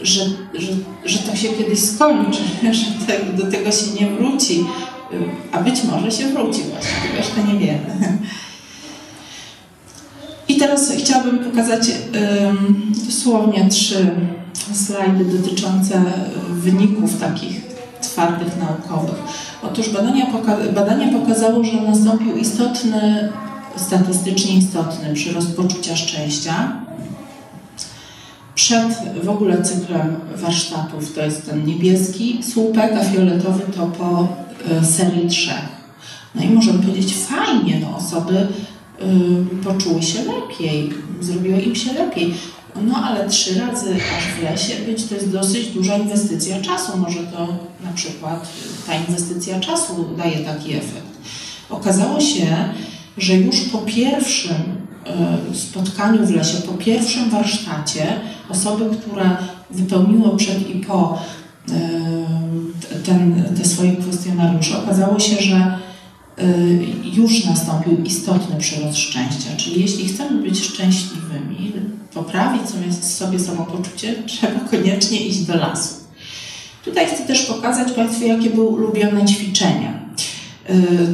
że, 0.01 0.25
że, 0.53 0.71
że 1.05 1.19
to 1.19 1.35
się 1.35 1.47
kiedyś 1.49 1.79
skończy, 1.79 2.39
że 2.77 2.85
te, 3.07 3.33
do 3.33 3.51
tego 3.51 3.71
się 3.71 3.85
nie 4.01 4.11
wróci, 4.11 4.65
a 5.51 5.61
być 5.61 5.83
może 5.83 6.11
się 6.11 6.27
wróci 6.27 6.61
właśnie, 6.61 7.17
jeszcze 7.17 7.53
nie 7.53 7.59
wiemy. 7.59 8.17
Teraz 10.59 10.91
chciałabym 10.91 11.39
pokazać 11.39 11.91
dosłownie 13.05 13.69
trzy 13.69 14.11
slajdy 14.73 15.25
dotyczące 15.25 16.01
wyników 16.49 17.19
takich 17.19 17.61
twardych 18.01 18.57
naukowych. 18.57 19.15
Otóż 19.63 19.89
badania, 19.89 20.25
poka 20.25 20.57
badania 20.75 21.19
pokazało, 21.19 21.63
że 21.63 21.81
nastąpił 21.81 22.37
istotny, 22.37 23.29
statystycznie 23.75 24.57
istotny 24.57 25.13
przyrost 25.13 25.55
poczucia 25.55 25.95
szczęścia. 25.95 26.71
Przed 28.55 28.87
w 29.23 29.29
ogóle 29.29 29.63
cyklem 29.63 30.15
warsztatów 30.35 31.13
to 31.13 31.21
jest 31.21 31.45
ten 31.45 31.65
niebieski 31.65 32.43
słupek, 32.43 32.93
a 32.93 33.03
fioletowy 33.03 33.63
to 33.75 33.85
po 33.87 34.27
y, 34.81 34.85
serii 34.85 35.29
trzech. 35.29 35.77
No 36.35 36.43
i 36.43 36.49
możemy 36.49 36.79
powiedzieć, 36.79 37.15
fajnie, 37.15 37.79
no 37.81 37.97
osoby 37.97 38.47
poczuły 39.63 40.03
się 40.03 40.19
lepiej, 40.23 40.89
zrobiło 41.21 41.59
im 41.59 41.75
się 41.75 41.93
lepiej. 41.93 42.33
No 42.81 42.97
ale 42.97 43.29
trzy 43.29 43.59
razy 43.59 43.95
aż 44.17 44.23
w 44.23 44.43
lesie 44.43 44.85
być 44.85 45.05
to 45.05 45.15
jest 45.15 45.31
dosyć 45.31 45.67
duża 45.67 45.97
inwestycja 45.97 46.61
czasu. 46.61 46.97
Może 46.97 47.19
to 47.19 47.47
na 47.83 47.93
przykład 47.95 48.47
ta 48.87 48.95
inwestycja 48.95 49.59
czasu 49.59 50.05
daje 50.17 50.39
taki 50.39 50.73
efekt. 50.73 51.07
Okazało 51.69 52.21
się, 52.21 52.47
że 53.17 53.35
już 53.35 53.59
po 53.59 53.77
pierwszym 53.77 54.55
e, 55.05 55.55
spotkaniu 55.55 56.25
w 56.25 56.31
lesie, 56.31 56.57
po 56.57 56.73
pierwszym 56.73 57.29
warsztacie, 57.29 58.05
osoby, 58.49 58.97
które 59.01 59.37
wypełniły 59.71 60.37
przed 60.37 60.69
i 60.69 60.79
po 60.79 61.19
e, 61.71 61.79
ten, 63.05 63.43
te 63.57 63.65
swoje 63.65 63.95
kwestionariusze, 63.95 64.83
okazało 64.83 65.19
się, 65.19 65.41
że 65.41 65.77
Y, 65.77 65.86
już 67.13 67.45
nastąpił 67.45 68.03
istotny 68.03 68.55
przyrost 68.59 68.97
szczęścia. 68.97 69.49
Czyli 69.57 69.81
jeśli 69.81 70.07
chcemy 70.07 70.41
być 70.41 70.59
szczęśliwymi, 70.59 71.71
poprawić 72.13 72.61
sobie 73.01 73.39
samopoczucie, 73.39 74.15
trzeba 74.27 74.59
koniecznie 74.59 75.19
iść 75.19 75.39
do 75.39 75.55
lasu. 75.55 75.95
Tutaj 76.85 77.07
chcę 77.07 77.23
też 77.23 77.45
pokazać 77.45 77.91
Państwu, 77.91 78.25
jakie 78.25 78.49
były 78.49 78.67
ulubione 78.67 79.25
ćwiczenia. 79.25 80.07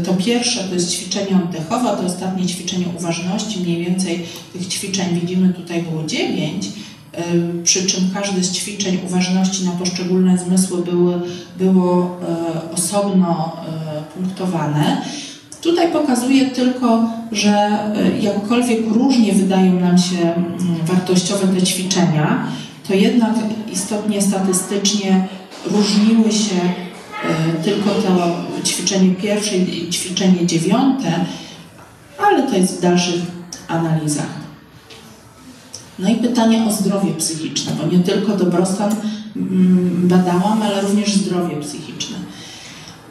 To 0.05 0.13
pierwsze 0.13 0.63
to 0.63 0.73
jest 0.73 0.91
ćwiczenie 0.91 1.35
oddechowe, 1.43 1.97
to 1.97 2.05
ostatnie 2.05 2.45
ćwiczenie 2.45 2.85
uważności. 2.97 3.59
Mniej 3.59 3.85
więcej 3.85 4.25
tych 4.53 4.67
ćwiczeń 4.67 5.19
widzimy 5.19 5.53
tutaj 5.53 5.83
było 5.83 6.03
dziewięć, 6.03 6.65
przy 7.63 7.85
czym 7.85 8.09
każde 8.13 8.43
z 8.43 8.51
ćwiczeń 8.51 8.99
uważności 9.05 9.65
na 9.65 9.71
poszczególne 9.71 10.37
zmysły 10.37 10.83
były, 10.83 11.21
było 11.57 12.19
osobno 12.73 13.57
punktowane. 14.13 15.01
Tutaj 15.61 15.91
pokazuję 15.91 16.45
tylko, 16.45 17.09
że 17.31 17.79
jakkolwiek 18.21 18.79
różnie 18.87 19.33
wydają 19.33 19.79
nam 19.79 19.97
się 19.97 20.33
wartościowe 20.83 21.47
te 21.47 21.61
ćwiczenia, 21.61 22.47
to 22.87 22.93
jednak 22.93 23.33
istotnie 23.71 24.21
statystycznie 24.21 25.27
różniły 25.65 26.31
się 26.31 26.55
e, 26.55 27.63
tylko 27.63 27.89
to 27.89 28.35
ćwiczenie 28.63 29.15
pierwsze 29.15 29.57
i 29.57 29.89
ćwiczenie 29.89 30.45
dziewiąte, 30.45 31.25
ale 32.27 32.43
to 32.43 32.57
jest 32.57 32.77
w 32.77 32.81
dalszych 32.81 33.21
analizach. 33.67 34.42
No 36.03 36.09
i 36.09 36.15
pytanie 36.15 36.65
o 36.65 36.71
zdrowie 36.71 37.13
psychiczne, 37.13 37.71
bo 37.81 37.97
nie 37.97 38.03
tylko 38.03 38.37
dobrostan 38.37 38.95
mm, 39.35 40.07
badałam, 40.07 40.61
ale 40.61 40.81
również 40.81 41.15
zdrowie 41.15 41.55
psychiczne. 41.61 42.17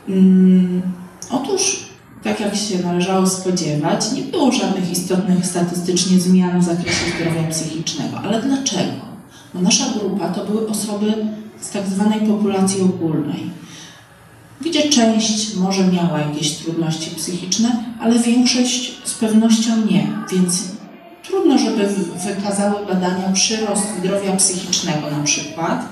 Mm, 0.09 0.83
otóż, 1.31 1.87
tak 2.23 2.41
jak 2.41 2.57
się 2.57 2.79
należało 2.79 3.27
spodziewać, 3.27 4.13
nie 4.13 4.23
było 4.23 4.53
żadnych 4.53 4.93
istotnych 4.93 5.47
statystycznie 5.47 6.21
zmian 6.21 6.61
w 6.61 6.65
zakresie 6.65 7.05
zdrowia 7.17 7.51
psychicznego. 7.51 8.19
Ale 8.19 8.43
dlaczego? 8.43 9.13
Bo 9.55 9.61
nasza 9.61 9.85
grupa 10.01 10.29
to 10.29 10.45
były 10.45 10.69
osoby 10.69 11.15
z 11.61 11.71
tak 11.71 11.87
zwanej 11.87 12.21
populacji 12.21 12.83
ogólnej, 12.83 13.51
gdzie 14.61 14.89
część 14.89 15.57
może 15.57 15.87
miała 15.87 16.19
jakieś 16.19 16.51
trudności 16.51 17.11
psychiczne, 17.11 17.85
ale 18.01 18.19
większość 18.19 18.93
z 19.05 19.15
pewnością 19.15 19.71
nie, 19.91 20.09
więc 20.33 20.63
trudno, 21.23 21.59
żeby 21.59 21.89
wykazały 22.27 22.87
badania 22.87 23.33
przyrost 23.33 23.83
zdrowia 23.99 24.37
psychicznego 24.37 25.11
na 25.11 25.25
przykład, 25.25 25.89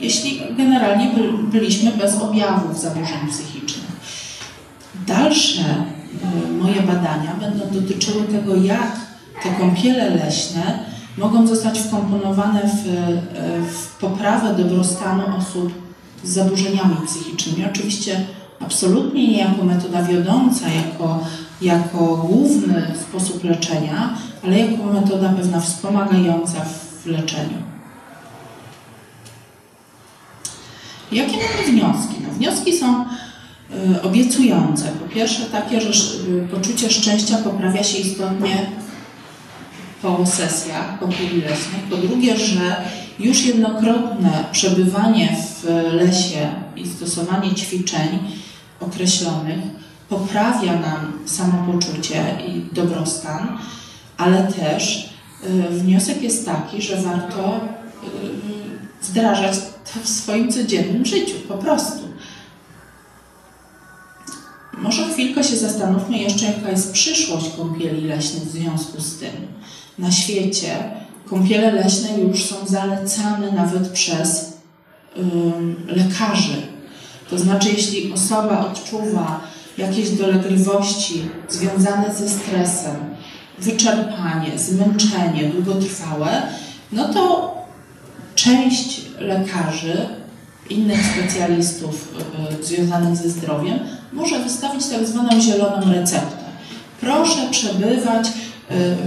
jeśli 0.00 0.40
generalnie 0.56 1.10
byliśmy 1.42 1.90
bez 1.90 2.14
objawów 2.16 2.80
zaburzeń 2.80 3.28
psychicznych. 3.30 3.84
Dalsze 5.06 5.84
y, 6.48 6.52
moje 6.52 6.82
badania 6.82 7.34
będą 7.40 7.80
dotyczyły 7.80 8.24
tego, 8.24 8.56
jak 8.56 8.96
te 9.42 9.50
kąpiele 9.50 10.10
leśne 10.10 10.78
mogą 11.18 11.46
zostać 11.46 11.78
wkomponowane 11.78 12.60
w, 12.62 12.86
w 13.72 13.96
poprawę 13.96 14.54
dobrostanu 14.54 15.22
osób 15.38 15.72
z 16.24 16.30
zaburzeniami 16.30 16.96
psychicznymi. 17.06 17.64
Oczywiście 17.70 18.26
absolutnie 18.60 19.28
nie 19.28 19.38
jako 19.38 19.64
metoda 19.64 20.02
wiodąca, 20.02 20.68
jako, 20.68 21.20
jako 21.62 21.98
główny 21.98 22.92
sposób 23.08 23.44
leczenia, 23.44 24.14
ale 24.44 24.58
jako 24.58 24.84
metoda 24.84 25.28
pewna 25.28 25.60
wspomagająca 25.60 26.60
w 27.04 27.06
leczeniu. 27.06 27.58
Jakie 31.12 31.36
mamy 31.36 31.72
wnioski? 31.72 32.14
No, 32.26 32.34
wnioski 32.34 32.78
są 32.78 33.04
y, 33.04 34.02
obiecujące. 34.02 34.84
Po 34.84 35.14
pierwsze 35.14 35.42
takie, 35.42 35.80
że 35.80 36.14
y, 36.28 36.48
poczucie 36.48 36.90
szczęścia 36.90 37.38
poprawia 37.38 37.84
się 37.84 37.98
istotnie 37.98 38.66
po 40.02 40.26
sesjach 40.26 40.98
kąpieli 40.98 41.40
leśnych. 41.40 41.82
Po 41.90 41.96
drugie, 41.96 42.36
że 42.36 42.76
już 43.18 43.46
jednokrotne 43.46 44.44
przebywanie 44.52 45.36
w 45.36 45.64
lesie 45.92 46.48
i 46.76 46.88
stosowanie 46.88 47.54
ćwiczeń 47.54 48.18
określonych 48.80 49.60
poprawia 50.08 50.72
nam 50.72 51.12
samopoczucie 51.26 52.24
i 52.48 52.74
dobrostan, 52.74 53.58
ale 54.16 54.52
też 54.52 55.10
y, 55.46 55.70
wniosek 55.70 56.22
jest 56.22 56.46
taki, 56.46 56.82
że 56.82 57.02
warto 57.02 57.56
y, 57.56 59.06
wdrażać 59.06 59.54
to 59.58 60.00
w 60.02 60.08
swoim 60.08 60.52
codziennym 60.52 61.06
życiu, 61.06 61.34
po 61.48 61.54
prostu. 61.54 62.04
Może 64.78 65.08
chwilkę 65.08 65.44
się 65.44 65.56
zastanówmy 65.56 66.18
jeszcze, 66.18 66.46
jaka 66.46 66.70
jest 66.70 66.92
przyszłość 66.92 67.50
kąpieli 67.56 68.00
leśnych 68.06 68.42
w 68.42 68.50
związku 68.50 69.00
z 69.00 69.18
tym 69.18 69.32
na 69.98 70.12
świecie 70.12 71.03
kąpiele 71.34 71.72
leśne 71.72 72.18
już 72.18 72.44
są 72.44 72.66
zalecane 72.66 73.52
nawet 73.52 73.88
przez 73.88 74.52
lekarzy. 75.86 76.56
To 77.30 77.38
znaczy, 77.38 77.68
jeśli 77.68 78.12
osoba 78.12 78.66
odczuwa 78.66 79.40
jakieś 79.78 80.10
dolegliwości 80.10 81.22
związane 81.48 82.14
ze 82.14 82.28
stresem, 82.28 82.96
wyczerpanie, 83.58 84.58
zmęczenie 84.58 85.50
długotrwałe, 85.52 86.42
no 86.92 87.14
to 87.14 87.54
część 88.34 89.00
lekarzy, 89.18 90.06
innych 90.70 91.00
specjalistów 91.06 92.14
y, 92.60 92.64
związanych 92.64 93.16
ze 93.16 93.30
zdrowiem 93.30 93.78
może 94.12 94.38
wystawić 94.38 94.86
tak 94.86 95.06
zwaną 95.06 95.40
zieloną 95.40 95.92
receptę. 95.92 96.44
Proszę 97.00 97.48
przebywać 97.50 98.28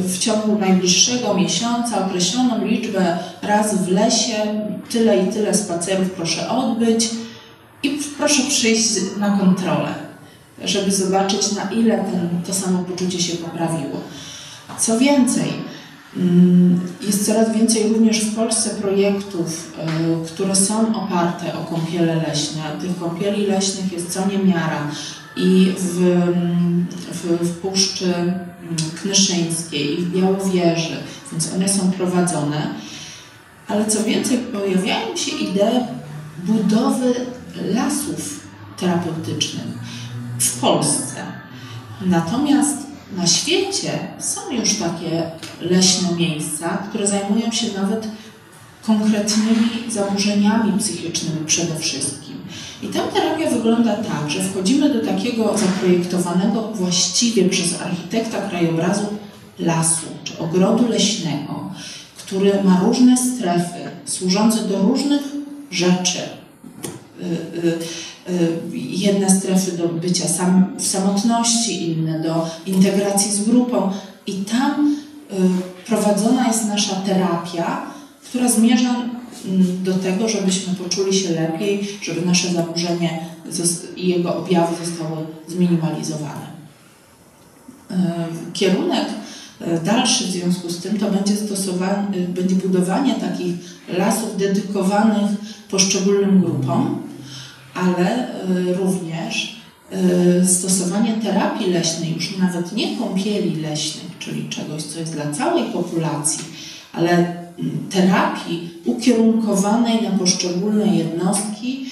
w 0.07 0.17
ciągu 0.19 0.59
najbliższego 0.59 1.33
miesiąca 1.33 2.05
określoną 2.05 2.65
liczbę 2.65 3.17
razy 3.41 3.77
w 3.77 3.87
lesie, 3.91 4.35
tyle 4.89 5.23
i 5.23 5.27
tyle 5.27 5.53
spacerów 5.53 6.11
proszę 6.11 6.49
odbyć 6.49 7.09
i 7.83 7.99
proszę 8.17 8.41
przyjść 8.49 8.89
na 9.19 9.37
kontrolę, 9.37 9.93
żeby 10.63 10.91
zobaczyć 10.91 11.51
na 11.51 11.71
ile 11.71 11.97
ten, 11.97 12.29
to 12.47 12.53
samopoczucie 12.53 13.19
się 13.19 13.37
poprawiło. 13.37 14.01
Co 14.79 14.99
więcej, 14.99 15.53
mm, 16.17 16.79
jest 17.01 17.25
coraz 17.25 17.53
więcej 17.53 17.89
również 17.89 18.19
w 18.19 18.35
Polsce 18.35 18.69
projektów, 18.69 19.73
e, 19.79 19.87
które 20.27 20.55
są 20.55 21.03
oparte 21.03 21.57
o 21.57 21.63
kąpiele 21.63 22.15
leśne. 22.15 22.61
Tych 22.81 22.99
kąpieli 22.99 23.45
leśnych 23.45 23.91
jest 23.91 24.13
co 24.13 24.27
niemiara 24.27 24.87
i 25.37 25.73
w, 25.77 25.99
w, 27.11 27.47
w 27.47 27.57
Puszczy 27.57 28.33
Knyszyńskiej 29.01 29.99
i 29.99 30.01
w 30.01 30.11
Białowieży, 30.11 30.97
więc 31.31 31.53
one 31.55 31.69
są 31.69 31.91
prowadzone. 31.91 32.73
Ale 33.67 33.85
co 33.85 34.03
więcej, 34.03 34.37
pojawiają 34.37 35.17
się 35.17 35.31
idee 35.31 35.85
budowy 36.43 37.13
lasów 37.73 38.47
terapeutycznych 38.79 39.65
w 40.39 40.59
Polsce. 40.59 41.15
Natomiast 42.05 42.77
na 43.17 43.27
świecie 43.27 43.99
są 44.19 44.51
już 44.51 44.75
takie 44.75 45.31
leśne 45.61 46.11
miejsca, 46.11 46.77
które 46.89 47.07
zajmują 47.07 47.51
się 47.51 47.67
nawet 47.81 48.07
konkretnymi 48.85 49.91
zaburzeniami 49.91 50.79
psychicznymi 50.79 51.45
przede 51.45 51.79
wszystkim. 51.79 52.26
I 52.83 52.87
ta 52.87 52.99
terapia 52.99 53.49
wygląda 53.49 53.95
tak, 53.95 54.29
że 54.29 54.43
wchodzimy 54.43 54.93
do 54.93 55.05
takiego 55.05 55.57
zaprojektowanego 55.57 56.61
właściwie 56.73 57.49
przez 57.49 57.81
architekta 57.81 58.49
krajobrazu 58.49 59.05
lasu 59.59 60.05
czy 60.23 60.39
ogrodu 60.39 60.87
leśnego, 60.87 61.71
który 62.17 62.63
ma 62.63 62.81
różne 62.85 63.17
strefy 63.17 63.89
służące 64.05 64.59
do 64.63 64.81
różnych 64.81 65.21
rzeczy. 65.71 66.19
Y, 67.21 67.25
y, 67.67 68.33
y, 68.33 68.77
jedne 68.77 69.29
strefy 69.29 69.71
do 69.71 69.87
bycia 69.87 70.27
sam, 70.27 70.75
w 70.77 70.87
samotności, 70.87 71.91
inne 71.91 72.19
do 72.19 72.49
integracji 72.65 73.31
z 73.31 73.43
grupą, 73.43 73.91
i 74.27 74.33
tam 74.33 74.97
prowadzona 75.87 76.47
jest 76.47 76.65
nasza 76.65 76.95
terapia, 76.95 77.81
która 78.29 78.49
zmierza 78.49 78.95
do 79.83 79.93
tego, 79.93 80.29
żebyśmy 80.29 80.75
poczuli 80.75 81.13
się 81.13 81.31
lepiej, 81.31 81.87
żeby 82.01 82.25
nasze 82.25 82.53
zaburzenie 82.53 83.19
i 83.95 84.07
jego 84.07 84.37
objawy 84.37 84.85
zostały 84.85 85.17
zminimalizowane. 85.47 86.47
E, 87.91 88.27
kierunek 88.53 89.05
e, 89.61 89.79
dalszy 89.79 90.23
w 90.23 90.31
związku 90.31 90.69
z 90.69 90.77
tym 90.77 90.97
to 90.97 91.11
będzie, 91.11 91.35
stosowanie, 91.35 92.19
będzie 92.27 92.55
budowanie 92.55 93.15
takich 93.15 93.55
lasów 93.97 94.37
dedykowanych 94.37 95.31
poszczególnym 95.69 96.41
grupom, 96.41 97.01
ale 97.73 98.27
e, 98.27 98.73
również 98.73 99.57
stosowanie 100.47 101.13
terapii 101.13 101.71
leśnej, 101.71 102.15
już 102.15 102.37
nawet 102.37 102.71
nie 102.71 102.97
kąpieli 102.97 103.55
leśnych, 103.55 104.17
czyli 104.19 104.49
czegoś, 104.49 104.83
co 104.83 104.99
jest 104.99 105.13
dla 105.13 105.31
całej 105.31 105.63
populacji, 105.63 106.45
ale 106.93 107.35
terapii 107.89 108.69
ukierunkowanej 108.85 110.01
na 110.01 110.11
poszczególne 110.11 110.95
jednostki 110.95 111.85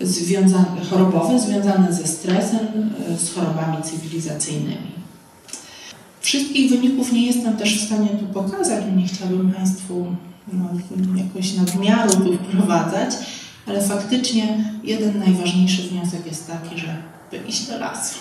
związane, 0.00 0.84
chorobowe 0.90 1.40
związane 1.40 1.92
ze 1.92 2.06
stresem, 2.06 2.90
e, 3.10 3.18
z 3.18 3.34
chorobami 3.34 3.82
cywilizacyjnymi. 3.82 4.92
Wszystkich 6.20 6.70
wyników 6.70 7.12
nie 7.12 7.26
jestem 7.26 7.56
też 7.56 7.82
w 7.82 7.86
stanie 7.86 8.08
tu 8.08 8.26
pokazać, 8.26 8.84
nie 8.96 9.06
chciałabym 9.06 9.52
Państwu 9.52 10.06
no, 10.52 10.68
jakoś 11.16 11.54
nadmiaru 11.54 12.12
tu 12.12 12.34
wprowadzać, 12.34 13.14
ale 13.66 13.82
faktycznie 13.82 14.64
jeden 14.84 15.18
najważniejszy 15.18 15.82
wniosek 15.82 16.26
jest 16.26 16.46
taki, 16.46 16.80
że 16.80 16.96
iść 17.48 17.66
do 17.66 17.78
lasu. 17.78 18.18